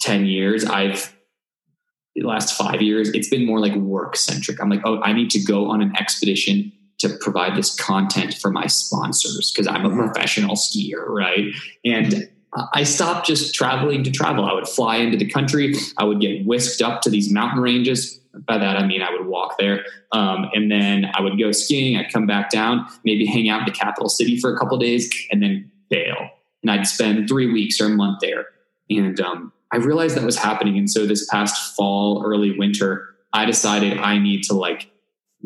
[0.00, 1.14] 10 years, I've
[2.14, 4.60] the last five years, it's been more like work centric.
[4.60, 8.50] I'm like, oh, I need to go on an expedition to provide this content for
[8.50, 9.98] my sponsors because I'm a mm-hmm.
[9.98, 11.52] professional skier, right?
[11.84, 12.28] And
[12.72, 14.44] I stopped just traveling to travel.
[14.44, 15.74] I would fly into the country.
[15.98, 18.18] I would get whisked up to these mountain ranges.
[18.46, 19.84] By that, I mean I would walk there.
[20.12, 21.96] Um, and then I would go skiing.
[21.96, 25.10] I'd come back down, maybe hang out in the capital city for a couple days,
[25.30, 26.30] and then bail.
[26.62, 28.46] And I'd spend three weeks or a month there.
[28.90, 30.78] And um, I realized that was happening.
[30.78, 34.90] And so this past fall, early winter, I decided I need to like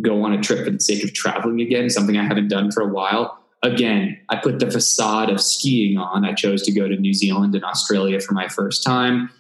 [0.01, 2.83] go on a trip for the sake of traveling again, something I haven't done for
[2.83, 6.25] a while again, I put the facade of skiing on.
[6.25, 9.31] I chose to go to New Zealand and Australia for my first time,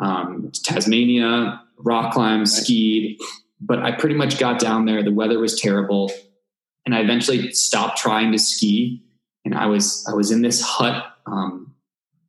[0.00, 3.18] um, Tasmania, rock climbed, skied,
[3.60, 5.02] but I pretty much got down there.
[5.02, 6.12] The weather was terrible,
[6.86, 9.02] and I eventually stopped trying to ski.
[9.44, 11.04] And I was I was in this hut.
[11.26, 11.74] Um,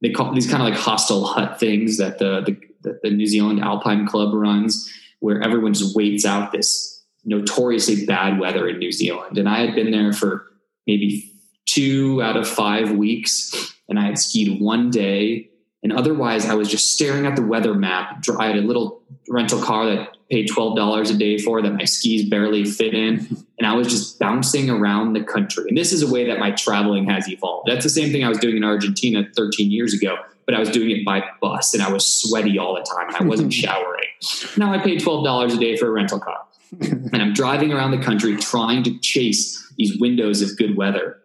[0.02, 2.42] they call these kind of like hostel hut things that the,
[2.82, 8.40] the the New Zealand Alpine Club runs, where everyone just waits out this notoriously bad
[8.40, 9.38] weather in New Zealand.
[9.38, 10.46] And I had been there for
[10.88, 11.29] maybe
[11.74, 15.50] two out of five weeks, and I had skied one day.
[15.82, 18.22] And otherwise, I was just staring at the weather map.
[18.38, 21.86] I had a little rental car that paid twelve dollars a day for that my
[21.86, 25.66] skis barely fit in, and I was just bouncing around the country.
[25.70, 27.70] And this is a way that my traveling has evolved.
[27.70, 30.70] That's the same thing I was doing in Argentina 13 years ago, but I was
[30.70, 34.10] doing it by bus, and I was sweaty all the time, and I wasn't showering.
[34.58, 36.46] Now I pay twelve dollars a day for a rental car,
[36.82, 41.22] and I'm driving around the country trying to chase these windows of good weather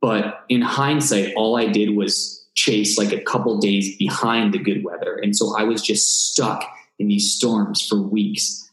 [0.00, 4.84] but in hindsight, all I did was chase like a couple days behind the good
[4.84, 5.16] weather.
[5.16, 6.64] And so I was just stuck
[6.98, 8.70] in these storms for weeks.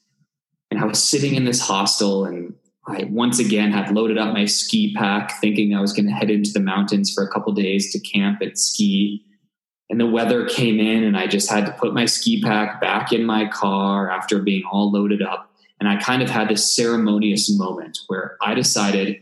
[0.72, 2.56] And I was sitting in this hostel and
[2.88, 6.30] I once again had loaded up my ski pack, thinking I was going to head
[6.30, 9.24] into the mountains for a couple days to camp and ski.
[9.90, 13.12] And the weather came in, and I just had to put my ski pack back
[13.12, 15.52] in my car after being all loaded up.
[15.80, 19.20] And I kind of had this ceremonious moment where I decided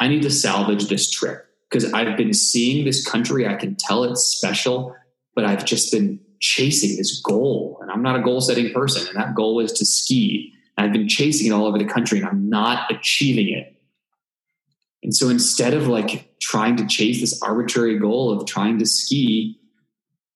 [0.00, 3.46] I need to salvage this trip because I've been seeing this country.
[3.46, 4.94] I can tell it's special,
[5.34, 7.78] but I've just been chasing this goal.
[7.82, 9.06] And I'm not a goal setting person.
[9.08, 10.52] And that goal is to ski.
[10.76, 13.74] And I've been chasing it all over the country and I'm not achieving it.
[15.02, 19.58] And so instead of like trying to chase this arbitrary goal of trying to ski,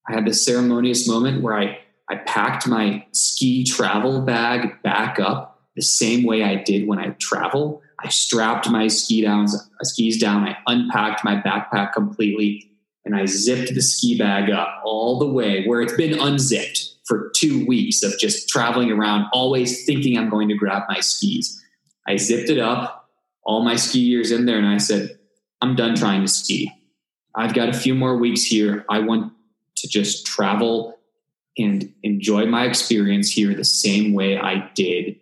[0.09, 1.79] I had this ceremonious moment where I,
[2.11, 7.11] I packed my ski travel bag back up the same way I did when I
[7.11, 7.83] travel.
[8.03, 10.47] I strapped my ski downs, uh, skis down.
[10.49, 12.69] I unpacked my backpack completely
[13.05, 17.31] and I zipped the ski bag up all the way where it's been unzipped for
[17.35, 21.61] two weeks of just traveling around, always thinking I'm going to grab my skis.
[22.07, 23.11] I zipped it up,
[23.45, 25.19] all my ski gears in there, and I said,
[25.61, 26.73] I'm done trying to ski.
[27.35, 28.85] I've got a few more weeks here.
[28.89, 29.33] I want
[29.77, 30.99] to just travel
[31.59, 35.21] and enjoy my experience here the same way I did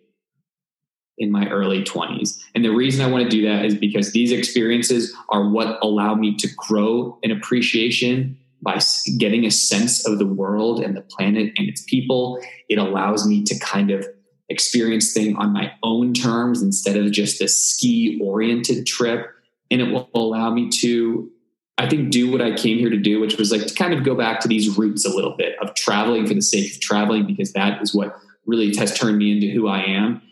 [1.21, 2.43] in my early 20s.
[2.55, 6.15] And the reason I want to do that is because these experiences are what allow
[6.15, 8.81] me to grow an appreciation by
[9.19, 12.43] getting a sense of the world and the planet and its people.
[12.69, 14.07] It allows me to kind of
[14.49, 19.29] experience things on my own terms instead of just a ski oriented trip.
[19.71, 21.31] And it will allow me to,
[21.79, 24.05] I think, do what I came here to do, which was like to kind of
[24.05, 27.27] go back to these roots a little bit of traveling for the sake of traveling,
[27.27, 30.23] because that is what really has turned me into who I am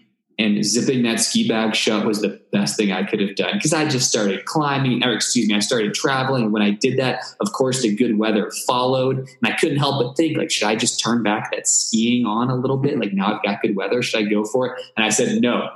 [0.40, 3.72] and zipping that ski bag shut was the best thing I could have done because
[3.72, 6.44] I just started climbing, or excuse me, I started traveling.
[6.44, 9.18] And when I did that, of course, the good weather followed.
[9.18, 12.50] And I couldn't help but think, like, should I just turn back that skiing on
[12.50, 13.00] a little bit?
[13.00, 14.00] Like, now I've got good weather.
[14.00, 14.82] Should I go for it?
[14.96, 15.70] And I said, no.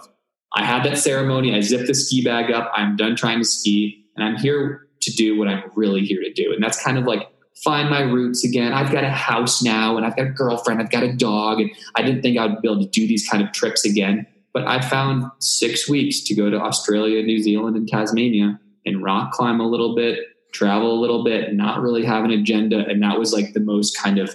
[0.54, 1.56] I had that ceremony.
[1.56, 2.70] I zipped the ski bag up.
[2.76, 4.06] I'm done trying to ski.
[4.14, 6.52] And I'm here to do what I'm really here to do.
[6.52, 7.28] And that's kind of like
[7.64, 8.72] find my roots again.
[8.72, 10.80] I've got a house now and I've got a girlfriend.
[10.80, 11.60] I've got a dog.
[11.60, 14.66] And I didn't think I'd be able to do these kind of trips again but
[14.66, 19.60] I found six weeks to go to Australia, New Zealand, and Tasmania and rock climb
[19.60, 20.18] a little bit,
[20.52, 22.84] travel a little bit, not really have an agenda.
[22.86, 24.34] And that was like the most kind of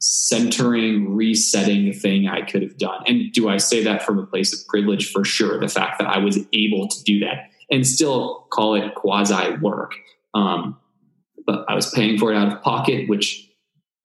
[0.00, 3.02] centering, resetting thing I could have done.
[3.06, 5.10] And do I say that from a place of privilege?
[5.10, 5.58] For sure.
[5.58, 9.94] The fact that I was able to do that and still call it quasi work.
[10.34, 10.78] Um,
[11.46, 13.43] but I was paying for it out of pocket, which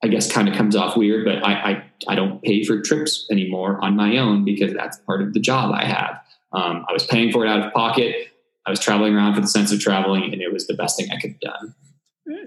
[0.03, 3.27] I guess kind of comes off weird, but I, I, I don't pay for trips
[3.29, 6.21] anymore on my own because that's part of the job I have.
[6.53, 8.29] Um, I was paying for it out of pocket.
[8.65, 11.09] I was traveling around for the sense of traveling, and it was the best thing
[11.11, 11.75] I could have done.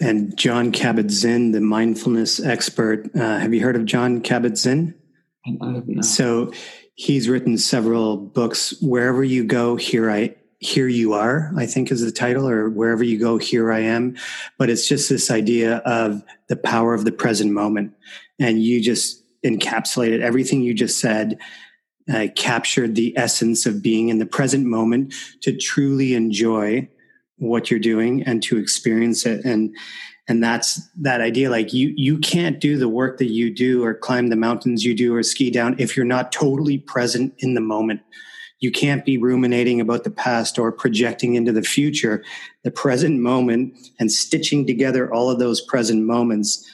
[0.00, 4.94] And John Kabat-Zinn, the mindfulness expert, uh, have you heard of John Kabat-Zinn?
[6.02, 6.52] So
[6.94, 8.74] he's written several books.
[8.80, 13.02] Wherever you go, here I here you are i think is the title or wherever
[13.02, 14.16] you go here i am.
[14.58, 17.92] But it's just this idea of the power of the present moment.
[18.38, 21.38] And you just encapsulated everything you just said.
[22.36, 26.88] Captured the essence of being in the present moment to truly enjoy
[27.38, 29.44] what you're doing and to experience it.
[29.44, 29.74] And
[30.28, 33.94] and that's that idea like you you can't do the work that you do or
[33.94, 37.60] climb the mountains you do or ski down if you're not totally present in the
[37.60, 38.00] moment
[38.62, 42.24] you can't be ruminating about the past or projecting into the future.
[42.62, 46.64] The present moment and stitching together all of those present moments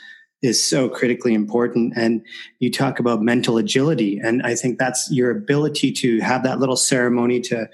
[0.42, 1.94] is so critically important.
[1.96, 2.22] And
[2.61, 4.20] you talk about mental agility.
[4.22, 7.66] And I think that's your ability to have that little ceremony to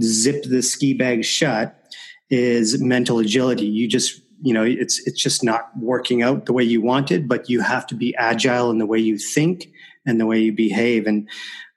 [0.00, 1.80] zip the ski bag shut
[2.28, 3.64] is mental agility.
[3.64, 7.48] You just, you know, it's, it's just not working out the way you wanted, but
[7.48, 9.70] you have to be agile in the way you think
[10.04, 11.06] and the way you behave.
[11.06, 11.28] And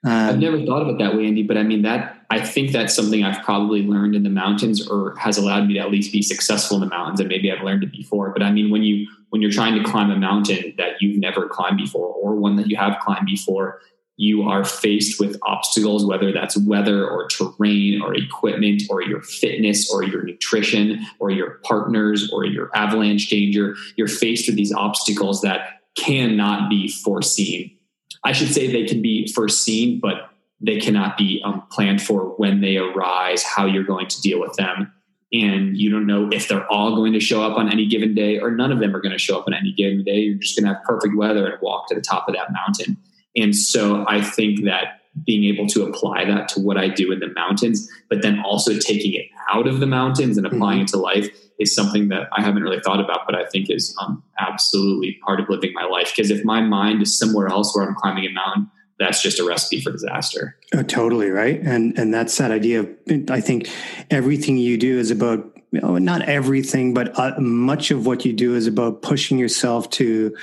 [0.02, 2.72] um, I've never thought of it that way, Andy, but I mean that I think
[2.72, 6.12] that's something I've probably learned in the mountains or has allowed me to at least
[6.12, 8.30] be successful in the mountains and maybe I've learned it before.
[8.30, 11.48] But I mean when you when you're trying to climb a mountain that you've never
[11.48, 13.80] climbed before or one that you have climbed before,
[14.16, 19.90] you are faced with obstacles, whether that's weather or terrain or equipment or your fitness
[19.92, 23.74] or your nutrition or your partners or your avalanche danger.
[23.96, 27.76] You're faced with these obstacles that cannot be foreseen
[28.24, 30.30] I should say they can be foreseen, but
[30.60, 34.54] they cannot be um, planned for when they arise, how you're going to deal with
[34.54, 34.92] them.
[35.32, 38.38] And you don't know if they're all going to show up on any given day
[38.38, 40.18] or none of them are going to show up on any given day.
[40.18, 42.96] You're just going to have perfect weather and walk to the top of that mountain.
[43.36, 47.18] And so I think that being able to apply that to what I do in
[47.18, 50.84] the mountains, but then also taking it out of the mountains and applying mm-hmm.
[50.84, 53.94] it to life is something that I haven't really thought about, but I think is
[54.00, 56.12] um, absolutely part of living my life.
[56.14, 59.44] Because if my mind is somewhere else where I'm climbing a mountain, that's just a
[59.44, 60.56] recipe for disaster.
[60.74, 62.88] Oh, totally right, and and that's that idea of
[63.30, 63.68] I think
[64.10, 68.32] everything you do is about you know, not everything, but uh, much of what you
[68.32, 70.34] do is about pushing yourself to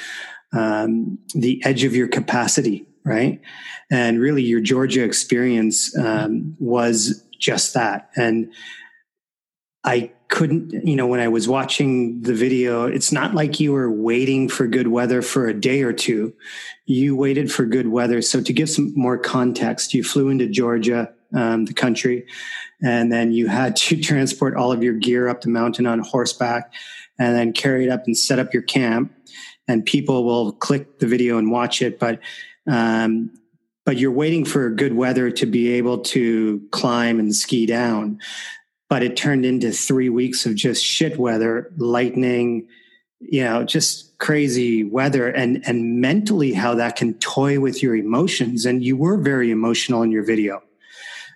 [0.54, 3.42] um, the edge of your capacity, right?
[3.90, 8.52] And really, your Georgia experience um, was just that, and
[9.84, 13.90] I couldn't, you know, when I was watching the video, it's not like you were
[13.90, 16.34] waiting for good weather for a day or two.
[16.86, 18.22] You waited for good weather.
[18.22, 22.26] So, to give some more context, you flew into Georgia, um, the country,
[22.84, 26.74] and then you had to transport all of your gear up the mountain on horseback
[27.20, 29.14] and then carry it up and set up your camp.
[29.68, 32.20] And people will click the video and watch it, but
[32.68, 33.32] um,
[33.86, 38.20] but you're waiting for good weather to be able to climb and ski down
[38.90, 42.68] but it turned into three weeks of just shit weather, lightning,
[43.20, 48.66] you know, just crazy weather and and mentally how that can toy with your emotions.
[48.66, 50.62] And you were very emotional in your video.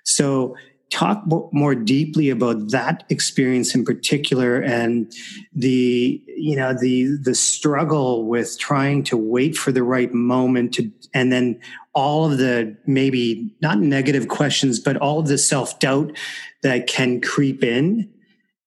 [0.04, 0.56] So
[0.90, 5.12] talk more deeply about that experience in particular and
[5.54, 10.92] the you know the the struggle with trying to wait for the right moment to
[11.14, 11.60] and then
[11.94, 16.12] all of the maybe not negative questions but all of the self-doubt
[16.62, 18.10] that can creep in.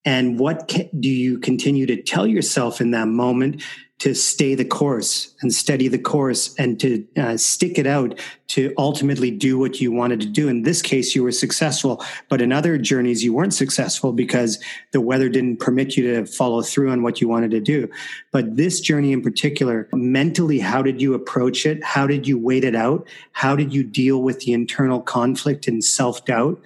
[0.05, 3.63] And what can, do you continue to tell yourself in that moment
[4.05, 8.75] to stay the course and steady the course and to uh, stick it out to
[8.77, 10.47] ultimately do what you wanted to do.
[10.47, 15.01] In this case, you were successful, but in other journeys, you weren't successful because the
[15.01, 17.89] weather didn't permit you to follow through on what you wanted to do.
[18.31, 21.83] But this journey in particular, mentally, how did you approach it?
[21.83, 23.09] How did you wait it out?
[23.33, 26.61] How did you deal with the internal conflict and self doubt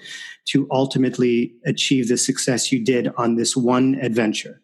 [0.46, 4.60] to ultimately achieve the success you did on this one adventure?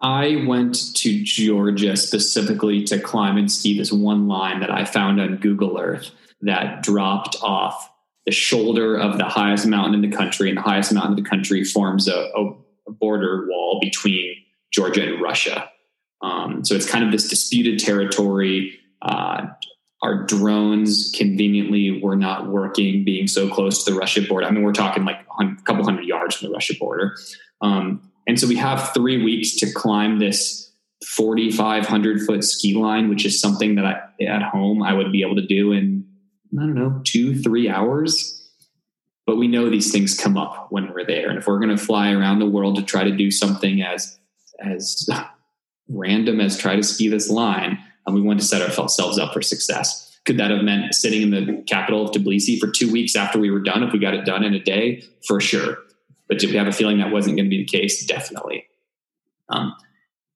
[0.00, 5.20] I went to Georgia specifically to climb and ski this one line that I found
[5.20, 6.10] on Google Earth
[6.42, 7.90] that dropped off
[8.24, 11.28] the shoulder of the highest mountain in the country, and the highest mountain in the
[11.28, 14.36] country forms a, a border wall between
[14.70, 15.68] Georgia and Russia.
[16.22, 18.78] Um, so it's kind of this disputed territory.
[19.02, 19.46] Uh,
[20.02, 24.46] our drones conveniently were not working, being so close to the Russia border.
[24.46, 27.16] I mean, we're talking like a couple hundred yards from the Russia border.
[27.62, 30.70] Um, and so we have three weeks to climb this
[31.16, 35.36] 4,500 foot ski line, which is something that I, at home I would be able
[35.36, 36.06] to do in,
[36.52, 38.34] I don't know, two, three hours.
[39.26, 41.30] But we know these things come up when we're there.
[41.30, 44.18] And if we're going to fly around the world to try to do something as,
[44.62, 45.08] as
[45.88, 49.42] random as try to ski this line, and we want to set ourselves up for
[49.42, 50.18] success.
[50.24, 53.50] Could that have meant sitting in the capital of Tbilisi for two weeks after we
[53.50, 55.02] were done if we got it done in a day?
[55.26, 55.78] For sure.
[56.28, 58.04] But did we have a feeling that wasn't going to be the case?
[58.04, 58.66] Definitely.
[59.48, 59.74] Um,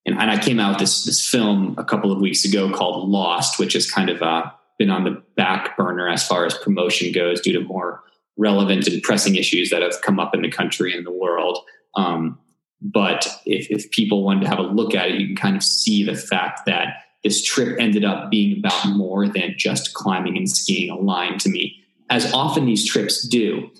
[0.07, 3.59] and, and, I came out this this film a couple of weeks ago called Lost,
[3.59, 7.40] which has kind of uh, been on the back burner as far as promotion goes
[7.40, 8.03] due to more
[8.36, 11.59] relevant and pressing issues that have come up in the country and the world.
[11.95, 12.38] Um,
[12.80, 15.62] but if, if people wanted to have a look at it, you can kind of
[15.62, 20.51] see the fact that this trip ended up being about more than just climbing and
[20.51, 21.76] skiing a line to me,
[22.11, 23.70] as often these trips do.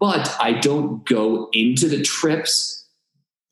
[0.00, 2.86] But I don't go into the trips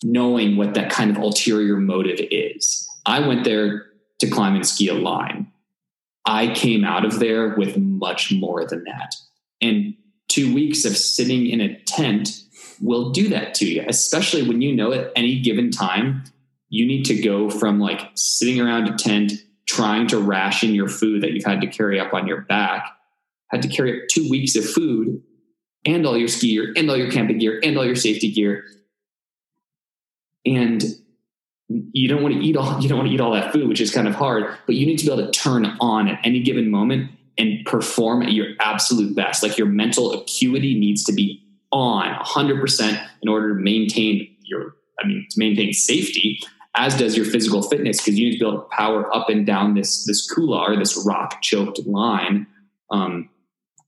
[0.02, 2.88] knowing what that kind of ulterior motive is.
[3.06, 3.86] I went there
[4.20, 5.52] to climb and ski a line.
[6.24, 9.14] I came out of there with much more than that.
[9.60, 9.94] And
[10.28, 12.42] two weeks of sitting in a tent
[12.80, 16.24] will do that to you, especially when you know at any given time
[16.68, 19.32] you need to go from like sitting around a tent
[19.66, 22.88] trying to ration your food that you've had to carry up on your back,
[23.50, 25.22] had to carry up two weeks of food
[25.84, 28.64] and all your ski gear and all your camping gear and all your safety gear.
[30.44, 30.82] And
[31.68, 33.80] you don't want to eat all you don't want to eat all that food, which
[33.80, 36.40] is kind of hard, but you need to be able to turn on at any
[36.40, 39.42] given moment and perform at your absolute best.
[39.42, 45.06] Like your mental acuity needs to be on 100% in order to maintain your I
[45.06, 46.40] mean to maintain safety
[46.74, 49.46] as does your physical fitness because you need to be able to power up and
[49.46, 52.46] down this this couloir, this rock choked line
[52.90, 53.28] um,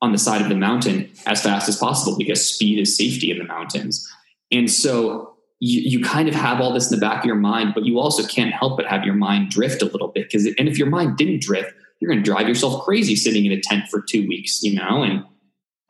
[0.03, 3.38] on the side of the mountain as fast as possible because speed is safety in
[3.38, 4.07] the mountains.
[4.53, 7.72] And so you, you kind of have all this in the back of your mind,
[7.74, 10.68] but you also can't help but have your mind drift a little bit because and
[10.68, 13.84] if your mind didn't drift, you're going to drive yourself crazy sitting in a tent
[13.88, 15.24] for two weeks, you know, and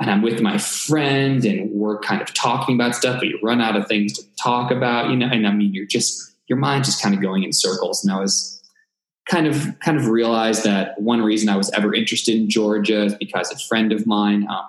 [0.01, 3.61] and I'm with my friend and we're kind of talking about stuff, but you run
[3.61, 6.85] out of things to talk about, you know, and I mean, you're just, your mind
[6.85, 8.05] just kind of going in circles.
[8.05, 8.61] And I was
[9.27, 13.15] kind of kind of realized that one reason I was ever interested in Georgia is
[13.15, 14.67] because a friend of mine um,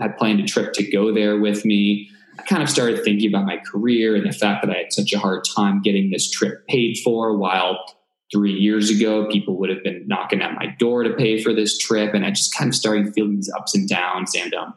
[0.00, 2.10] had planned a trip to go there with me.
[2.38, 5.12] I kind of started thinking about my career and the fact that I had such
[5.14, 7.82] a hard time getting this trip paid for while
[8.32, 11.78] three years ago, people would have been knocking at my door to pay for this
[11.78, 12.12] trip.
[12.12, 14.34] And I just kind of started feeling these ups and downs.
[14.34, 14.74] And, um,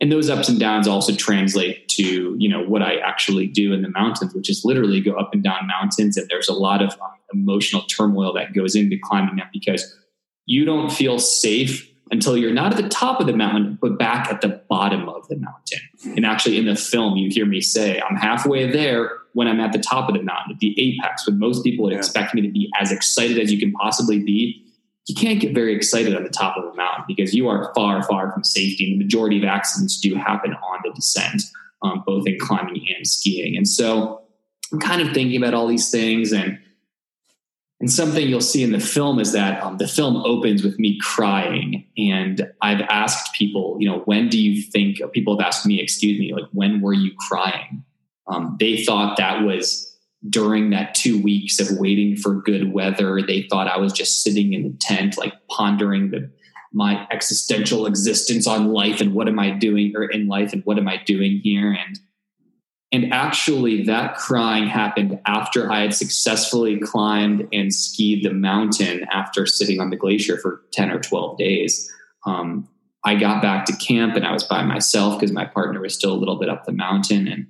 [0.00, 3.82] and those ups and downs also translate to, you know, what I actually do in
[3.82, 6.16] the mountains, which is literally go up and down mountains.
[6.16, 9.96] And there's a lot of um, emotional turmoil that goes into climbing them because
[10.44, 14.28] you don't feel safe until you're not at the top of the mountain, but back
[14.28, 15.80] at the bottom of the mountain.
[16.14, 19.72] And actually, in the film, you hear me say, I'm halfway there when I'm at
[19.72, 22.50] the top of the mountain, at the apex, when most people would expect me to
[22.50, 24.62] be as excited as you can possibly be.
[25.06, 28.02] You can't get very excited on the top of the mountain because you are far,
[28.02, 28.90] far from safety.
[28.90, 31.42] And the majority of accidents do happen on the descent,
[31.82, 33.56] um, both in climbing and skiing.
[33.56, 34.22] And so
[34.72, 36.58] I'm kind of thinking about all these things and
[37.78, 40.98] and something you'll see in the film is that um, the film opens with me
[41.02, 41.86] crying.
[41.98, 46.18] And I've asked people, you know, when do you think, people have asked me, excuse
[46.18, 47.84] me, like, when were you crying?
[48.28, 49.85] Um, they thought that was
[50.30, 53.20] during that two weeks of waiting for good weather.
[53.22, 56.30] They thought I was just sitting in the tent, like pondering the,
[56.72, 60.78] my existential existence on life and what am I doing or in life and what
[60.78, 61.72] am I doing here?
[61.72, 61.98] And
[62.92, 69.44] and actually, that crying happened after I had successfully climbed and skied the mountain after
[69.44, 71.92] sitting on the glacier for 10 or 12 days.
[72.24, 72.68] Um,
[73.04, 76.12] I got back to camp and I was by myself because my partner was still
[76.12, 77.26] a little bit up the mountain.
[77.26, 77.48] And,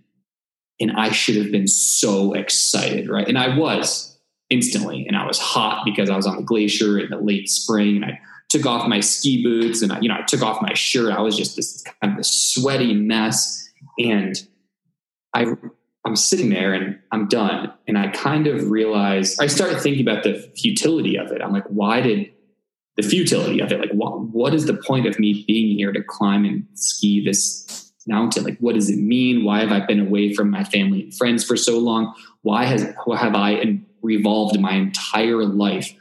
[0.80, 3.26] and I should have been so excited, right?
[3.26, 4.16] And I was
[4.50, 5.06] instantly.
[5.06, 7.96] And I was hot because I was on the glacier in the late spring.
[7.96, 10.74] And I took off my ski boots and I, you know, I took off my
[10.74, 11.12] shirt.
[11.12, 13.68] I was just this kind of a sweaty mess.
[13.98, 14.36] And
[15.34, 15.46] I
[16.04, 17.72] I'm sitting there and I'm done.
[17.88, 21.42] And I kind of realize I started thinking about the futility of it.
[21.42, 22.30] I'm like, why did
[22.96, 23.80] the futility of it?
[23.80, 27.85] Like, what, what is the point of me being here to climb and ski this
[28.06, 28.44] mountain?
[28.44, 29.44] Like, what does it mean?
[29.44, 32.14] Why have I been away from my family and friends for so long?
[32.42, 35.92] Why has have I revolved my entire life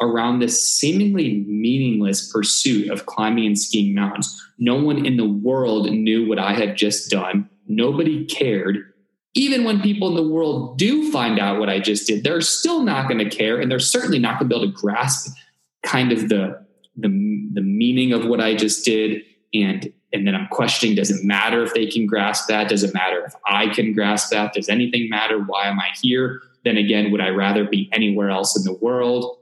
[0.00, 4.40] around this seemingly meaningless pursuit of climbing and skiing mountains?
[4.58, 8.92] No one in the world knew what I had just done Nobody cared.
[9.34, 12.82] Even when people in the world do find out what I just did, they're still
[12.82, 13.60] not going to care.
[13.60, 15.34] And they're certainly not going to be able to grasp
[15.82, 16.64] kind of the,
[16.96, 17.08] the,
[17.52, 19.22] the meaning of what I just did.
[19.52, 22.68] And, and then I'm questioning, does it matter if they can grasp that?
[22.68, 24.54] Does it matter if I can grasp that?
[24.54, 25.40] Does anything matter?
[25.40, 26.40] Why am I here?
[26.64, 29.38] Then again, would I rather be anywhere else in the world?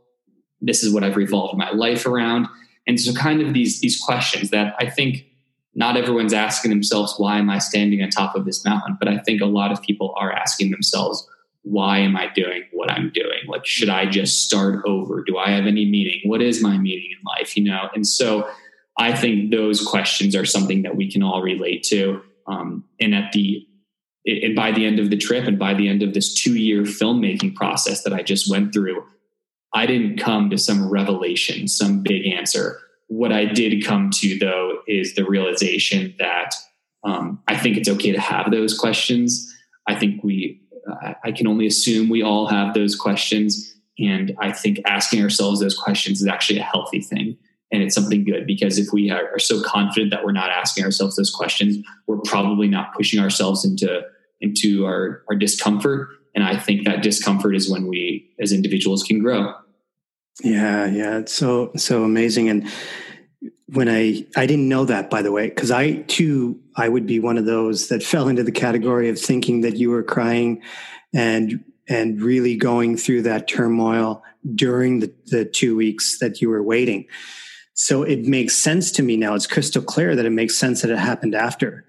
[0.62, 2.48] This is what I've revolved my life around.
[2.86, 5.26] And so kind of these, these questions that I think
[5.74, 8.96] not everyone's asking themselves, why am I standing on top of this mountain?
[8.98, 11.28] But I think a lot of people are asking themselves,
[11.62, 13.40] why am I doing what I'm doing?
[13.46, 15.22] Like, should I just start over?
[15.22, 16.22] Do I have any meaning?
[16.24, 17.56] What is my meaning in life?
[17.56, 17.88] You know?
[17.94, 18.48] And so
[18.98, 22.22] I think those questions are something that we can all relate to.
[22.46, 23.66] Um, and at the,
[24.26, 26.82] and by the end of the trip and by the end of this two year
[26.82, 29.04] filmmaking process that I just went through,
[29.74, 32.78] I didn't come to some revelation, some big answer
[33.12, 36.54] what I did come to though is the realization that
[37.04, 39.54] um, I think it's okay to have those questions.
[39.86, 40.62] I think we,
[41.22, 43.74] I can only assume we all have those questions.
[43.98, 47.36] And I think asking ourselves those questions is actually a healthy thing.
[47.72, 51.16] And it's something good because if we are, so confident that we're not asking ourselves
[51.16, 54.02] those questions, we're probably not pushing ourselves into,
[54.40, 56.10] into our, our discomfort.
[56.34, 59.54] And I think that discomfort is when we as individuals can grow.
[60.42, 62.48] Yeah, yeah, it's so so amazing.
[62.48, 62.68] And
[63.66, 67.20] when I I didn't know that by the way, because I too I would be
[67.20, 70.62] one of those that fell into the category of thinking that you were crying
[71.14, 74.22] and and really going through that turmoil
[74.54, 77.06] during the, the two weeks that you were waiting.
[77.74, 79.34] So it makes sense to me now.
[79.34, 81.86] It's crystal clear that it makes sense that it happened after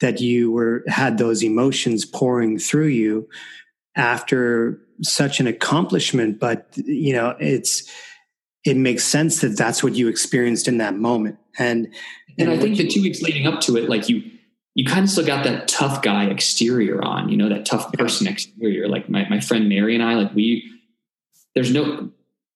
[0.00, 3.28] that you were had those emotions pouring through you
[3.96, 6.38] after such an accomplishment.
[6.38, 7.90] But you know it's
[8.64, 11.38] it makes sense that that's what you experienced in that moment.
[11.58, 11.92] And
[12.38, 14.22] and, and i think the two weeks leading up to it like you
[14.74, 18.26] you kind of still got that tough guy exterior on you know that tough person
[18.26, 18.88] exterior.
[18.88, 20.64] Like my, my friend mary and i like we
[21.54, 22.10] there's no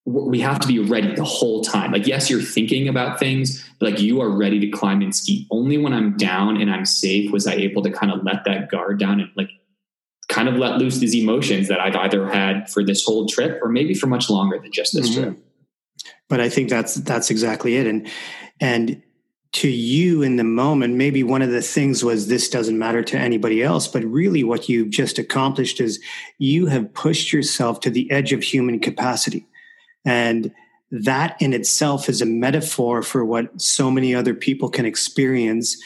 [0.08, 3.90] we have to be ready the whole time like yes you're thinking about things but
[3.90, 7.32] like you are ready to climb and ski only when i'm down and i'm safe
[7.32, 9.50] was i able to kind of let that guard down and like
[10.28, 13.68] kind of let loose these emotions that I've either had for this whole trip or
[13.68, 15.22] maybe for much longer than just this mm-hmm.
[15.22, 15.38] trip.
[16.28, 17.86] But I think that's that's exactly it.
[17.86, 18.08] And
[18.60, 19.02] and
[19.52, 23.16] to you in the moment, maybe one of the things was this doesn't matter to
[23.16, 26.02] anybody else, but really what you've just accomplished is
[26.38, 29.46] you have pushed yourself to the edge of human capacity.
[30.06, 30.52] And
[30.90, 35.76] that in itself is a metaphor for what so many other people can experience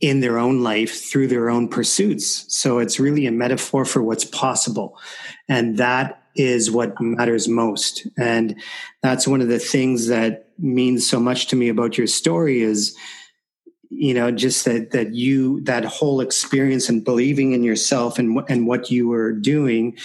[0.00, 2.44] in their own life through their own pursuits.
[2.48, 4.98] So it's really a metaphor for what's possible.
[5.48, 8.06] And that is what matters most.
[8.16, 8.60] And
[9.02, 12.96] that's one of the things that means so much to me about your story is,
[13.90, 18.68] you know, just that, that you, that whole experience and believing in yourself and, and
[18.68, 19.96] what you were doing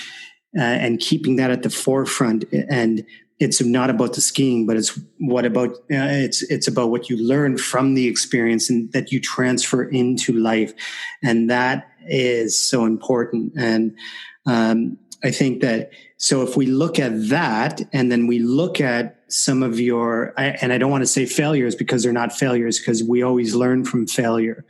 [0.57, 3.05] uh, and keeping that at the forefront and
[3.39, 7.17] it's not about the skiing, but it's what about uh, it's it's about what you
[7.17, 10.73] learn from the experience and that you transfer into life,
[11.21, 13.53] and that is so important.
[13.57, 13.97] And
[14.45, 19.19] um, I think that so if we look at that and then we look at
[19.29, 23.03] some of your, and I don't want to say failures because they're not failures because
[23.03, 24.63] we always learn from failure,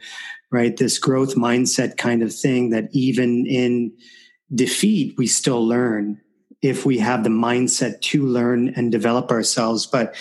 [0.51, 0.75] right?
[0.75, 3.91] This growth mindset kind of thing that even in
[4.53, 6.19] defeat, we still learn
[6.61, 9.85] if we have the mindset to learn and develop ourselves.
[9.85, 10.15] But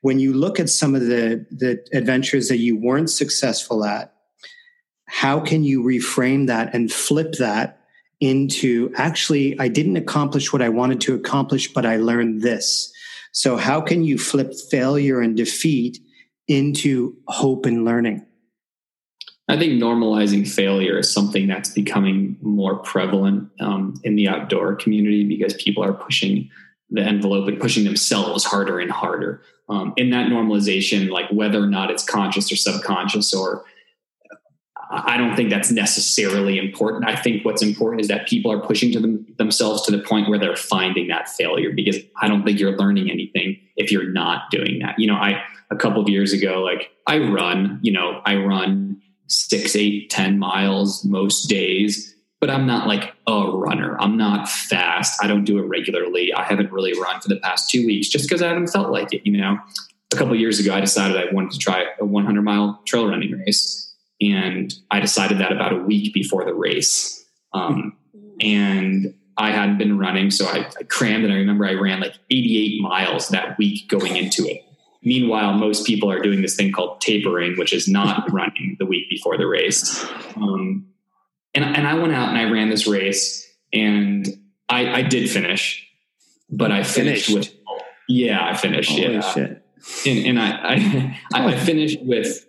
[0.00, 4.12] when you look at some of the, the adventures that you weren't successful at,
[5.06, 7.80] how can you reframe that and flip that
[8.20, 12.92] into actually, I didn't accomplish what I wanted to accomplish, but I learned this.
[13.32, 15.98] So, how can you flip failure and defeat
[16.48, 18.26] into hope and learning?
[19.48, 25.24] I think normalizing failure is something that's becoming more prevalent um, in the outdoor community
[25.24, 26.48] because people are pushing
[26.90, 29.42] the envelope and pushing themselves harder and harder.
[29.68, 33.64] Um, in that normalization, like whether or not it's conscious or subconscious or
[34.90, 37.08] I don't think that's necessarily important.
[37.08, 40.28] I think what's important is that people are pushing to them, themselves to the point
[40.28, 44.50] where they're finding that failure because I don't think you're learning anything if you're not
[44.50, 44.94] doing that.
[44.98, 49.00] You know, I, a couple of years ago, like I run, you know, I run
[49.28, 53.96] six, eight, ten miles most days, but I'm not like a runner.
[54.00, 55.22] I'm not fast.
[55.22, 56.32] I don't do it regularly.
[56.32, 59.12] I haven't really run for the past two weeks just because I haven't felt like
[59.12, 59.58] it, you know.
[60.12, 63.32] A couple years ago, I decided I wanted to try a 100 mile trail running
[63.32, 63.84] race
[64.20, 67.24] and I decided that about a week before the race.
[67.52, 67.96] Um,
[68.40, 72.14] and I hadn't been running, so I, I, crammed, and I remember I ran like
[72.30, 74.63] 88 miles that week going into it.
[75.04, 79.08] Meanwhile, most people are doing this thing called tapering, which is not running the week
[79.10, 80.04] before the race.
[80.36, 80.86] Um,
[81.54, 84.26] and, and I went out and I ran this race, and
[84.68, 85.86] I, I did finish,
[86.50, 87.52] but I finished, finished.
[87.52, 87.76] with
[88.08, 88.90] yeah, I finished.
[88.90, 89.62] Holy yeah, shit.
[90.06, 92.46] and, and I, I I finished with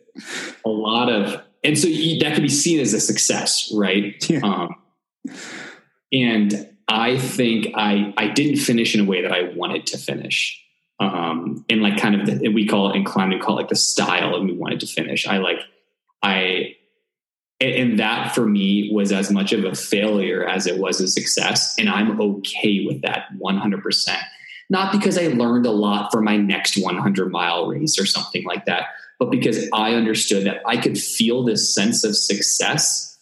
[0.66, 4.30] a lot of and so you, that can be seen as a success, right?
[4.30, 4.40] Yeah.
[4.44, 4.76] Um,
[6.12, 10.62] and I think I I didn't finish in a way that I wanted to finish.
[11.00, 13.76] Um, and like kind of the, we call it in climbing, call it like the
[13.76, 15.28] style and we wanted to finish.
[15.28, 15.60] I like
[16.24, 16.76] I
[17.62, 21.76] and that for me was as much of a failure as it was a success.
[21.80, 24.18] And I'm okay with that 100%.
[24.70, 28.66] Not because I learned a lot for my next 100 mile race or something like
[28.66, 28.88] that,
[29.20, 33.18] but because I understood that I could feel this sense of success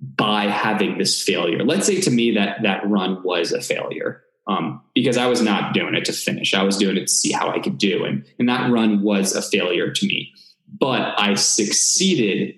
[0.00, 1.64] by having this failure.
[1.64, 5.74] Let's say to me that that run was a failure um, because I was not
[5.74, 6.54] doing it to finish.
[6.54, 8.04] I was doing it to see how I could do.
[8.04, 10.32] And, and that run was a failure to me.
[10.68, 12.54] But I succeeded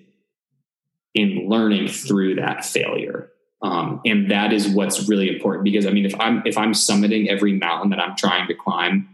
[1.13, 3.31] in learning through that failure.
[3.61, 7.27] Um, and that is what's really important because I mean, if I'm if I'm summiting
[7.27, 9.09] every mountain that I'm trying to climb,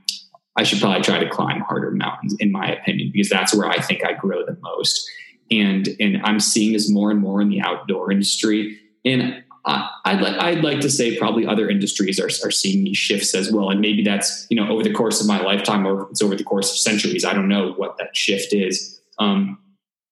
[0.56, 3.82] I should probably try to climb harder mountains, in my opinion, because that's where I
[3.82, 5.10] think I grow the most.
[5.50, 8.80] And and I'm seeing this more and more in the outdoor industry.
[9.04, 12.98] And I, I'd like I'd like to say probably other industries are, are seeing these
[12.98, 13.70] shifts as well.
[13.70, 16.44] And maybe that's you know over the course of my lifetime or it's over the
[16.44, 17.26] course of centuries.
[17.26, 19.02] I don't know what that shift is.
[19.20, 19.60] Um,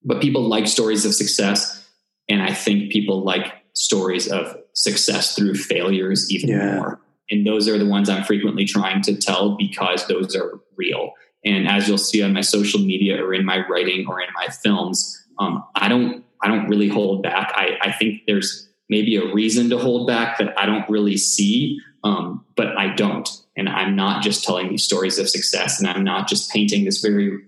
[0.04, 1.88] but people like stories of success,
[2.30, 6.76] and I think people like stories of success through failures even yeah.
[6.76, 7.00] more.
[7.30, 11.14] And those are the ones I'm frequently trying to tell because those are real.
[11.46, 14.48] And as you'll see on my social media or in my writing or in my
[14.48, 17.54] films, um, I don't I don't really hold back.
[17.56, 21.80] I, I think there's maybe a reason to hold back that I don't really see,
[22.04, 23.30] um, but I don't.
[23.56, 27.02] And I'm not just telling these stories of success, and I'm not just painting this
[27.02, 27.40] very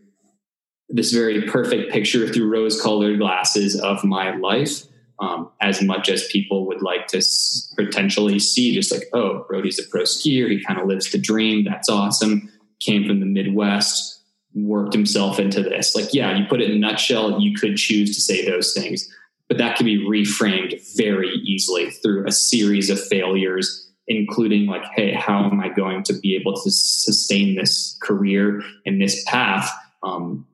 [0.87, 4.83] this very perfect picture through rose colored glasses of my life
[5.19, 9.79] um, as much as people would like to s- potentially see just like oh brody's
[9.79, 10.49] a pro skier.
[10.49, 11.65] He kind of lives the dream.
[11.65, 12.51] That's awesome.
[12.79, 14.13] Came from the midwest
[14.53, 15.95] worked himself into this.
[15.95, 19.09] Like yeah you put it in a nutshell you could choose to say those things
[19.47, 25.13] but that can be reframed very easily through a series of failures including like hey
[25.13, 29.71] how am i going to be able to sustain this career and this path
[30.03, 30.45] um,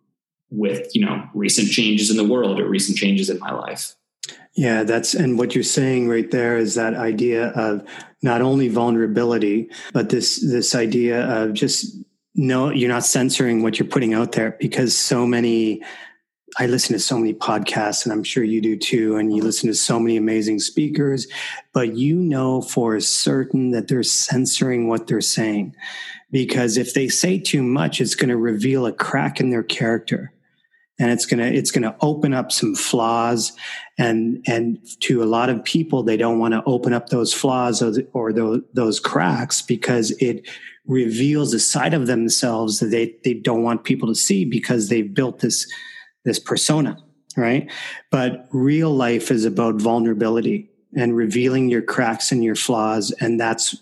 [0.51, 3.95] with you know recent changes in the world or recent changes in my life?
[4.53, 7.83] Yeah, that's and what you're saying right there is that idea of
[8.21, 11.95] not only vulnerability, but this this idea of just
[12.35, 15.81] no, you're not censoring what you're putting out there because so many
[16.57, 19.15] I listen to so many podcasts, and I'm sure you do too.
[19.15, 21.27] And you listen to so many amazing speakers,
[21.73, 25.75] but you know for certain that they're censoring what they're saying
[26.31, 30.33] because if they say too much, it's going to reveal a crack in their character
[31.01, 33.51] and it's going to it's to open up some flaws
[33.97, 37.81] and and to a lot of people they don't want to open up those flaws
[37.81, 40.47] or, or those, those cracks because it
[40.85, 45.13] reveals a side of themselves that they they don't want people to see because they've
[45.13, 45.67] built this
[46.25, 46.97] this persona
[47.37, 47.69] right
[48.09, 53.75] but real life is about vulnerability and revealing your cracks and your flaws and that's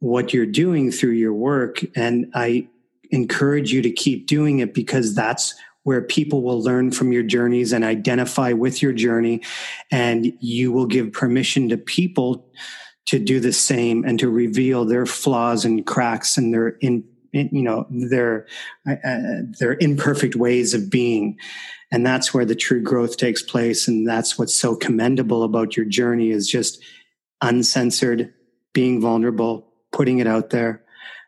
[0.00, 2.66] what you're doing through your work and i
[3.10, 7.72] encourage you to keep doing it because that's where people will learn from your journeys
[7.72, 9.42] and identify with your journey.
[9.90, 12.46] And you will give permission to people
[13.06, 17.62] to do the same and to reveal their flaws and cracks and their in, you
[17.62, 18.46] know their
[18.88, 21.38] uh, uh, their imperfect ways of being
[21.92, 25.86] and that's where the true growth takes place and that's what's so commendable about your
[25.86, 26.82] journey is just
[27.40, 28.32] uncensored
[28.72, 30.82] being vulnerable putting it out there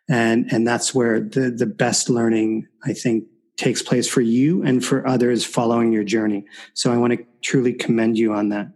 [0.08, 3.24] and and that's where the the best learning i think
[3.56, 6.44] takes place for you and for others following your journey.
[6.74, 8.68] So I want to truly commend you on that.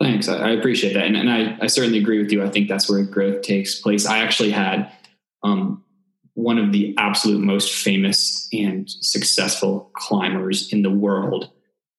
[0.00, 0.28] Thanks.
[0.28, 1.04] I, appreciate that.
[1.04, 2.42] And, and I, I, certainly agree with you.
[2.42, 4.06] I think that's where growth takes place.
[4.06, 4.90] I actually had
[5.42, 5.84] um,
[6.34, 11.50] one of the absolute most famous and successful climbers in the world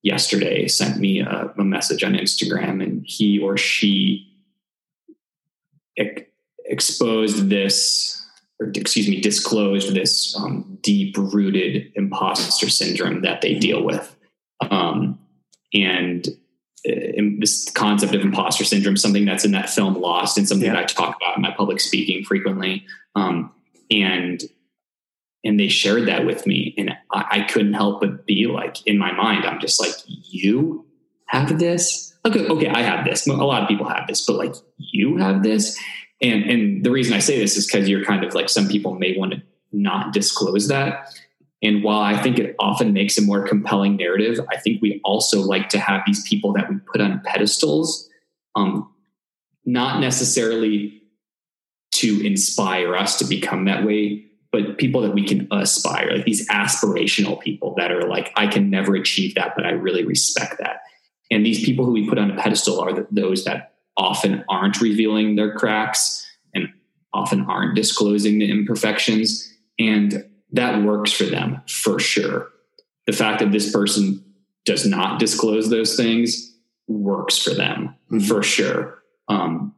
[0.03, 4.27] yesterday sent me a, a message on Instagram, and he or she
[5.97, 6.23] ex-
[6.65, 8.21] exposed this
[8.61, 14.15] or excuse me, disclosed this um, deep rooted imposter syndrome that they deal with.
[14.69, 15.17] Um,
[15.73, 16.27] and
[16.87, 20.73] uh, this concept of imposter syndrome, something that's in that film Lost, and something yeah.
[20.73, 22.85] that I talk about in my public speaking frequently.
[23.15, 23.51] Um,
[23.91, 24.41] and
[25.43, 28.99] and they shared that with me, and I, I, couldn't help but be like, in
[28.99, 30.85] my mind, I'm just like, you
[31.25, 32.15] have this.
[32.27, 33.25] Okay, okay, I have this.
[33.25, 35.79] A lot of people have this, but like, you have this,
[36.21, 38.93] and and the reason I say this is because you're kind of like some people
[38.95, 41.09] may want to not disclose that.
[41.63, 45.41] And while I think it often makes a more compelling narrative, I think we also
[45.41, 48.09] like to have these people that we put on pedestals,
[48.55, 48.91] um,
[49.63, 51.00] not necessarily
[52.01, 56.47] to inspire us to become that way, but people that we can aspire, like these
[56.49, 60.81] aspirational people that are like, I can never achieve that, but I really respect that.
[61.31, 65.35] And these people who we put on a pedestal are those that often aren't revealing
[65.35, 66.67] their cracks and
[67.13, 69.53] often aren't disclosing the imperfections.
[69.79, 72.49] And that works for them for sure.
[73.07, 74.23] The fact that this person
[74.65, 76.55] does not disclose those things
[76.87, 78.19] works for them mm-hmm.
[78.19, 79.01] for sure.
[79.27, 79.73] Um,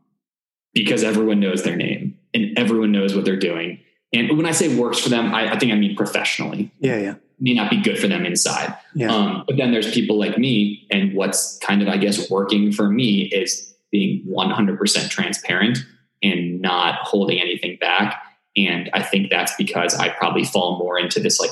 [0.73, 3.79] because everyone knows their name and everyone knows what they're doing.
[4.11, 6.71] And when I say works for them, I, I think I mean professionally.
[6.79, 7.15] Yeah, yeah.
[7.39, 8.77] May not be good for them inside.
[8.93, 9.11] Yeah.
[9.11, 12.89] Um, but then there's people like me, and what's kind of, I guess, working for
[12.89, 15.79] me is being 100% transparent
[16.21, 18.21] and not holding anything back.
[18.55, 21.49] And I think that's because I probably fall more into this like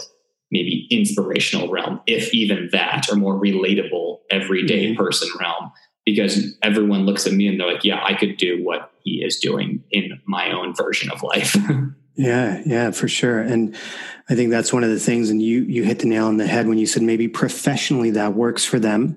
[0.52, 5.02] maybe inspirational realm, if even that, or more relatable everyday mm-hmm.
[5.02, 5.72] person realm.
[6.06, 9.38] Because everyone looks at me and they're like, yeah, I could do what he is
[9.38, 11.56] doing in my own version of life.
[12.16, 13.40] yeah, yeah, for sure.
[13.40, 13.76] And
[14.30, 16.48] I think that's one of the things, and you you hit the nail on the
[16.48, 19.16] head when you said maybe professionally that works for them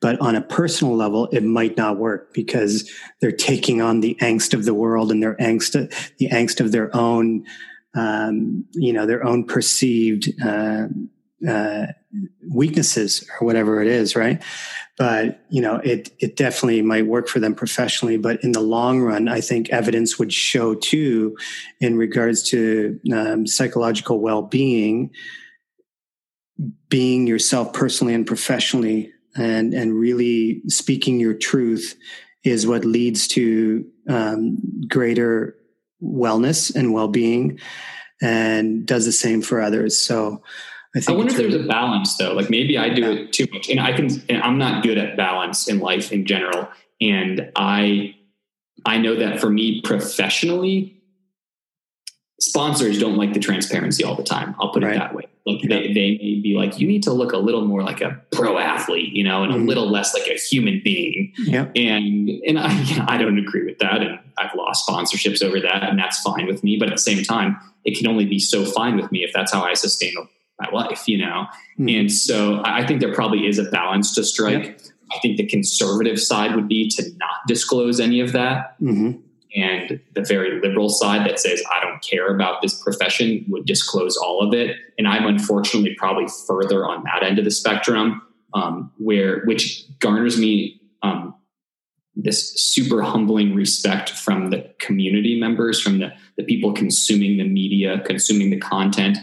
[0.00, 4.54] but on a personal level it might not work because they're taking on the angst
[4.54, 5.72] of the world and their angst
[6.18, 7.44] the angst of their own
[7.94, 10.86] um, you know their own perceived uh,
[11.48, 11.86] uh,
[12.50, 14.42] weaknesses or whatever it is right
[14.98, 18.16] but you know it it definitely might work for them professionally.
[18.16, 21.36] But in the long run i think evidence would show too
[21.80, 25.10] in regards to um, psychological well-being
[26.88, 31.96] being yourself personally and professionally and and really speaking your truth
[32.44, 35.56] is what leads to um, greater
[36.02, 37.58] wellness and well-being
[38.22, 39.98] and does the same for others.
[39.98, 40.42] So
[40.96, 43.68] I, I wonder if there's a balance though like maybe i do it too much
[43.68, 46.68] and i can and i'm not good at balance in life in general
[47.00, 48.14] and i
[48.84, 50.96] i know that for me professionally
[52.38, 54.54] sponsors don't like the transparency all the time.
[54.60, 54.94] I'll put right.
[54.94, 55.24] it that way.
[55.46, 55.68] Like yeah.
[55.68, 58.58] they, they may be like, you need to look a little more like a pro
[58.58, 59.62] athlete, you know, and mm-hmm.
[59.62, 61.32] a little less like a human being.
[61.38, 61.68] Yeah.
[61.76, 64.02] And and I you know, I don't agree with that.
[64.02, 66.76] And I've lost sponsorships over that, and that's fine with me.
[66.78, 69.52] But at the same time, it can only be so fine with me if that's
[69.52, 70.14] how I sustain
[70.60, 71.46] my life, you know.
[71.78, 71.88] Mm-hmm.
[71.88, 74.64] And so I think there probably is a balance to strike.
[74.64, 74.80] Yep.
[75.12, 78.80] I think the conservative side would be to not disclose any of that.
[78.80, 79.20] Mm-hmm
[79.56, 84.16] and the very liberal side that says I don't care about this profession would disclose
[84.16, 84.76] all of it.
[84.98, 90.38] And I'm unfortunately probably further on that end of the spectrum, um, where which garners
[90.38, 91.34] me um,
[92.14, 98.00] this super humbling respect from the community members, from the, the people consuming the media,
[98.00, 99.16] consuming the content,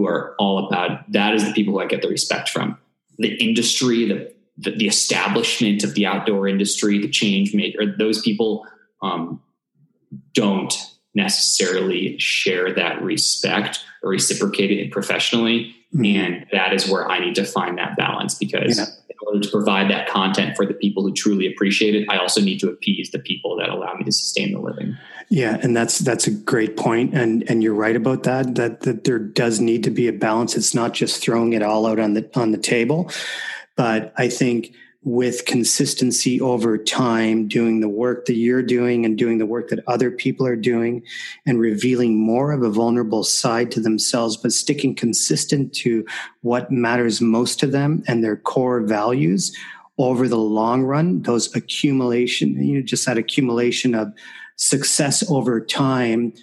[0.00, 2.78] who are all about that is the people who I get the respect from.
[3.18, 8.66] The industry, the the, the establishment of the outdoor industry, the change maker, those people
[9.02, 9.40] um,
[10.34, 10.74] don't
[11.14, 15.74] necessarily share that respect or reciprocate it professionally.
[15.94, 16.04] Mm-hmm.
[16.04, 18.84] And that is where I need to find that balance because yeah.
[19.08, 22.42] in order to provide that content for the people who truly appreciate it, I also
[22.42, 24.96] need to appease the people that allow me to sustain the living.
[25.30, 28.56] Yeah, and that's that's a great point, and and you're right about that.
[28.56, 30.56] That that there does need to be a balance.
[30.56, 33.10] It's not just throwing it all out on the on the table,
[33.76, 39.38] but I think with consistency over time, doing the work that you're doing and doing
[39.38, 41.02] the work that other people are doing
[41.46, 46.04] and revealing more of a vulnerable side to themselves, but sticking consistent to
[46.42, 49.56] what matters most to them and their core values
[49.96, 54.12] over the long run, those accumulation, you know, just that accumulation of
[54.60, 56.34] success over time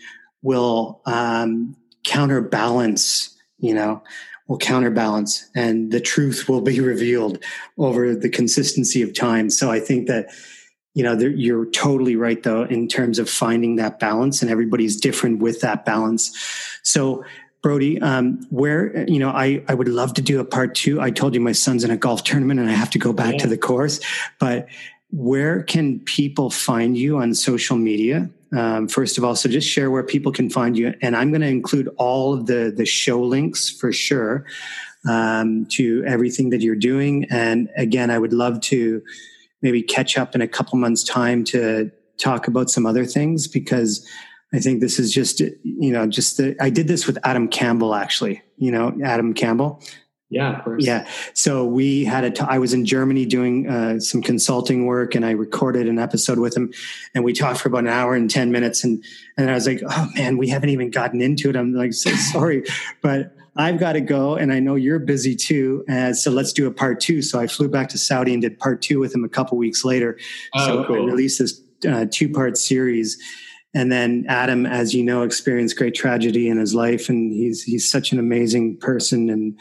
[0.42, 4.02] will um, counterbalance, you know,
[4.48, 7.42] will counterbalance and the truth will be revealed
[7.78, 9.50] over the consistency of time.
[9.50, 10.30] So I think that,
[10.96, 15.40] you know, you're totally right though, in terms of finding that balance and everybody's different
[15.40, 16.36] with that balance.
[16.82, 17.24] So
[17.62, 21.00] Brody, um, where, you know, I, I would love to do a part two.
[21.00, 23.34] I told you my son's in a golf tournament and I have to go back
[23.34, 23.40] yeah.
[23.40, 24.00] to the course,
[24.40, 24.68] but
[25.12, 28.30] where can people find you on social media?
[28.56, 31.42] Um, first of all, so just share where people can find you, and I'm going
[31.42, 34.46] to include all of the the show links for sure
[35.08, 37.26] um, to everything that you're doing.
[37.30, 39.02] And again, I would love to
[39.62, 44.08] maybe catch up in a couple months' time to talk about some other things because
[44.54, 47.96] I think this is just you know just the, I did this with Adam Campbell
[47.96, 48.42] actually.
[48.58, 49.82] You know Adam Campbell.
[50.30, 50.86] Yeah, of course.
[50.86, 51.08] Yeah.
[51.34, 52.32] So we had a.
[52.32, 56.38] T- I was in Germany doing uh, some consulting work, and I recorded an episode
[56.38, 56.74] with him,
[57.16, 59.02] and we talked for about an hour and ten minutes, and
[59.38, 61.56] and I was like, oh man, we haven't even gotten into it.
[61.56, 62.64] I'm like, so sorry,
[63.02, 65.86] but I've got to go, and I know you're busy too.
[65.88, 67.22] And so let's do a part two.
[67.22, 69.86] So I flew back to Saudi and did part two with him a couple weeks
[69.86, 70.20] later.
[70.54, 70.96] Oh, so cool.
[70.98, 73.18] I released this uh, two part series.
[73.74, 77.90] And then Adam, as you know, experienced great tragedy in his life, and he's he's
[77.90, 79.58] such an amazing person and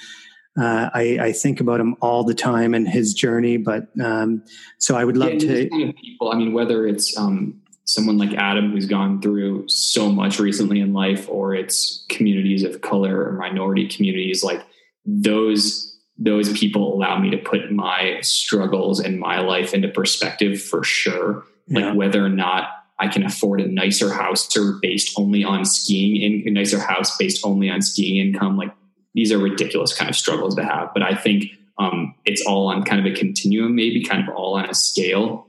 [0.58, 3.58] uh, I, I, think about him all the time and his journey.
[3.58, 4.42] But um,
[4.78, 5.68] so I would love yeah, to.
[5.68, 10.10] Kind of people, I mean, whether it's um, someone like Adam who's gone through so
[10.10, 14.64] much recently in life, or it's communities of color or minority communities, like
[15.04, 20.82] those those people allow me to put my struggles and my life into perspective for
[20.82, 21.44] sure.
[21.68, 21.92] Like yeah.
[21.92, 26.48] whether or not I can afford a nicer house or based only on skiing in
[26.48, 28.72] a nicer house based only on skiing income, like
[29.16, 30.92] these are ridiculous kind of struggles to have.
[30.92, 31.46] But I think
[31.78, 35.48] um, it's all on kind of a continuum, maybe kind of all on a scale.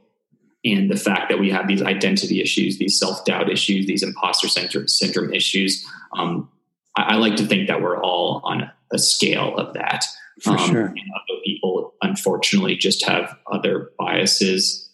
[0.65, 4.47] And the fact that we have these identity issues, these self doubt issues, these imposter
[4.47, 5.85] syndrome issues,
[6.17, 6.49] um,
[6.95, 10.05] I, I, like to think that we're all on a scale of that.
[10.41, 10.85] For um, sure.
[10.85, 14.86] And other people, unfortunately, just have other biases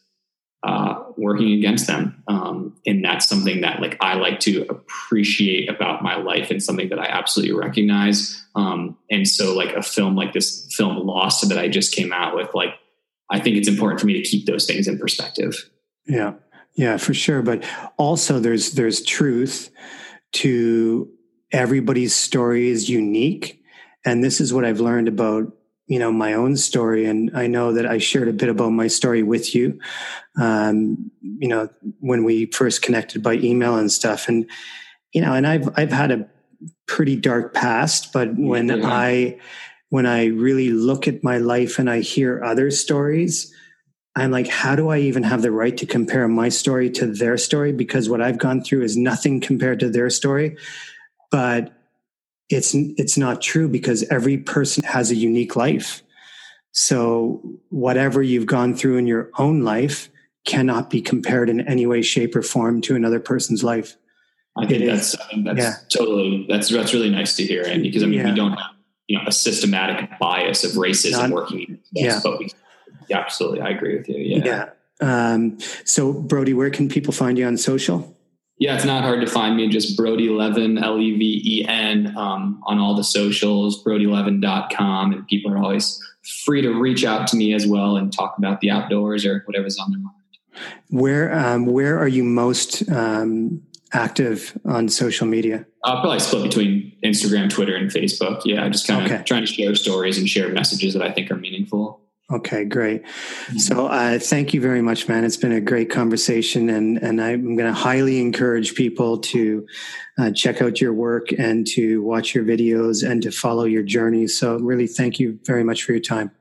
[0.64, 2.24] uh, working against them.
[2.28, 6.89] Um, and that's something that like I like to appreciate about my life and something
[6.89, 8.41] that I absolutely recognize.
[8.55, 12.36] Um, and so like a film like this film Lost that I just came out
[12.36, 12.76] with, like
[13.30, 15.70] I think it's important for me to keep those things in perspective.
[16.07, 16.34] Yeah.
[16.76, 17.41] Yeah, for sure.
[17.41, 17.64] But
[17.97, 19.70] also there's there's truth
[20.34, 21.09] to
[21.51, 23.61] everybody's story is unique.
[24.05, 25.53] And this is what I've learned about
[25.88, 28.88] you know my own story and i know that i shared a bit about my
[28.88, 29.79] story with you
[30.39, 31.69] um, you know
[31.99, 34.27] when we first connected by email and stuff.
[34.27, 34.49] And
[35.13, 36.27] you know and i've i've had a
[36.88, 38.81] pretty dark past but when yeah.
[38.84, 39.39] i
[39.89, 43.53] when i really look at my life and i hear other stories
[44.15, 47.38] i'm like how do i even have the right to compare my story to their
[47.38, 47.71] story?
[47.71, 50.57] Because what i've gone through is nothing compared to their story.
[51.31, 51.73] But
[52.49, 56.03] it's it's not true because every person has a unique life.
[56.71, 60.09] So whatever you've gone through in your own life
[60.45, 63.95] cannot be compared in any way shape or form to another person's life.
[64.57, 65.73] I think it that's I mean, that's yeah.
[65.91, 68.29] totally that's that's really nice to hear and because i mean yeah.
[68.29, 68.75] we don't have
[69.07, 72.19] you know a systematic bias of racism not, working yeah.
[72.23, 72.51] but we
[73.09, 74.45] yeah, absolutely i agree with you yeah.
[74.45, 74.69] Yeah.
[75.01, 78.15] Um, so brody where can people find you on social
[78.60, 79.68] yeah, it's not hard to find me.
[79.70, 85.14] Just Brody Leven, L E V E N, um, on all the socials, brodyleven.com.
[85.14, 85.99] And people are always
[86.45, 89.78] free to reach out to me as well and talk about the outdoors or whatever's
[89.78, 90.16] on their mind.
[90.89, 95.66] Where um, where are you most um, active on social media?
[95.84, 98.43] I'll probably split between Instagram, Twitter, and Facebook.
[98.45, 99.24] Yeah, just kind of Okay.
[99.24, 101.99] trying to share stories and share messages that I think are meaningful.
[102.34, 103.03] Okay, great.
[103.57, 105.23] So, uh, thank you very much, man.
[105.23, 109.67] It's been a great conversation, and and I'm going to highly encourage people to
[110.17, 114.27] uh, check out your work and to watch your videos and to follow your journey.
[114.27, 116.31] So, really, thank you very much for your time.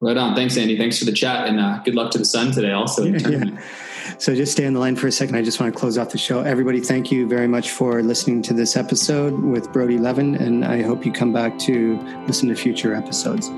[0.00, 0.34] Right on.
[0.34, 0.76] Thanks, Andy.
[0.76, 2.72] Thanks for the chat, and uh, good luck to the son today.
[2.72, 3.62] Also, the.
[4.18, 5.36] So, just stay on the line for a second.
[5.36, 6.40] I just want to close off the show.
[6.40, 10.82] Everybody, thank you very much for listening to this episode with Brody Leven, and I
[10.82, 13.48] hope you come back to listen to future episodes.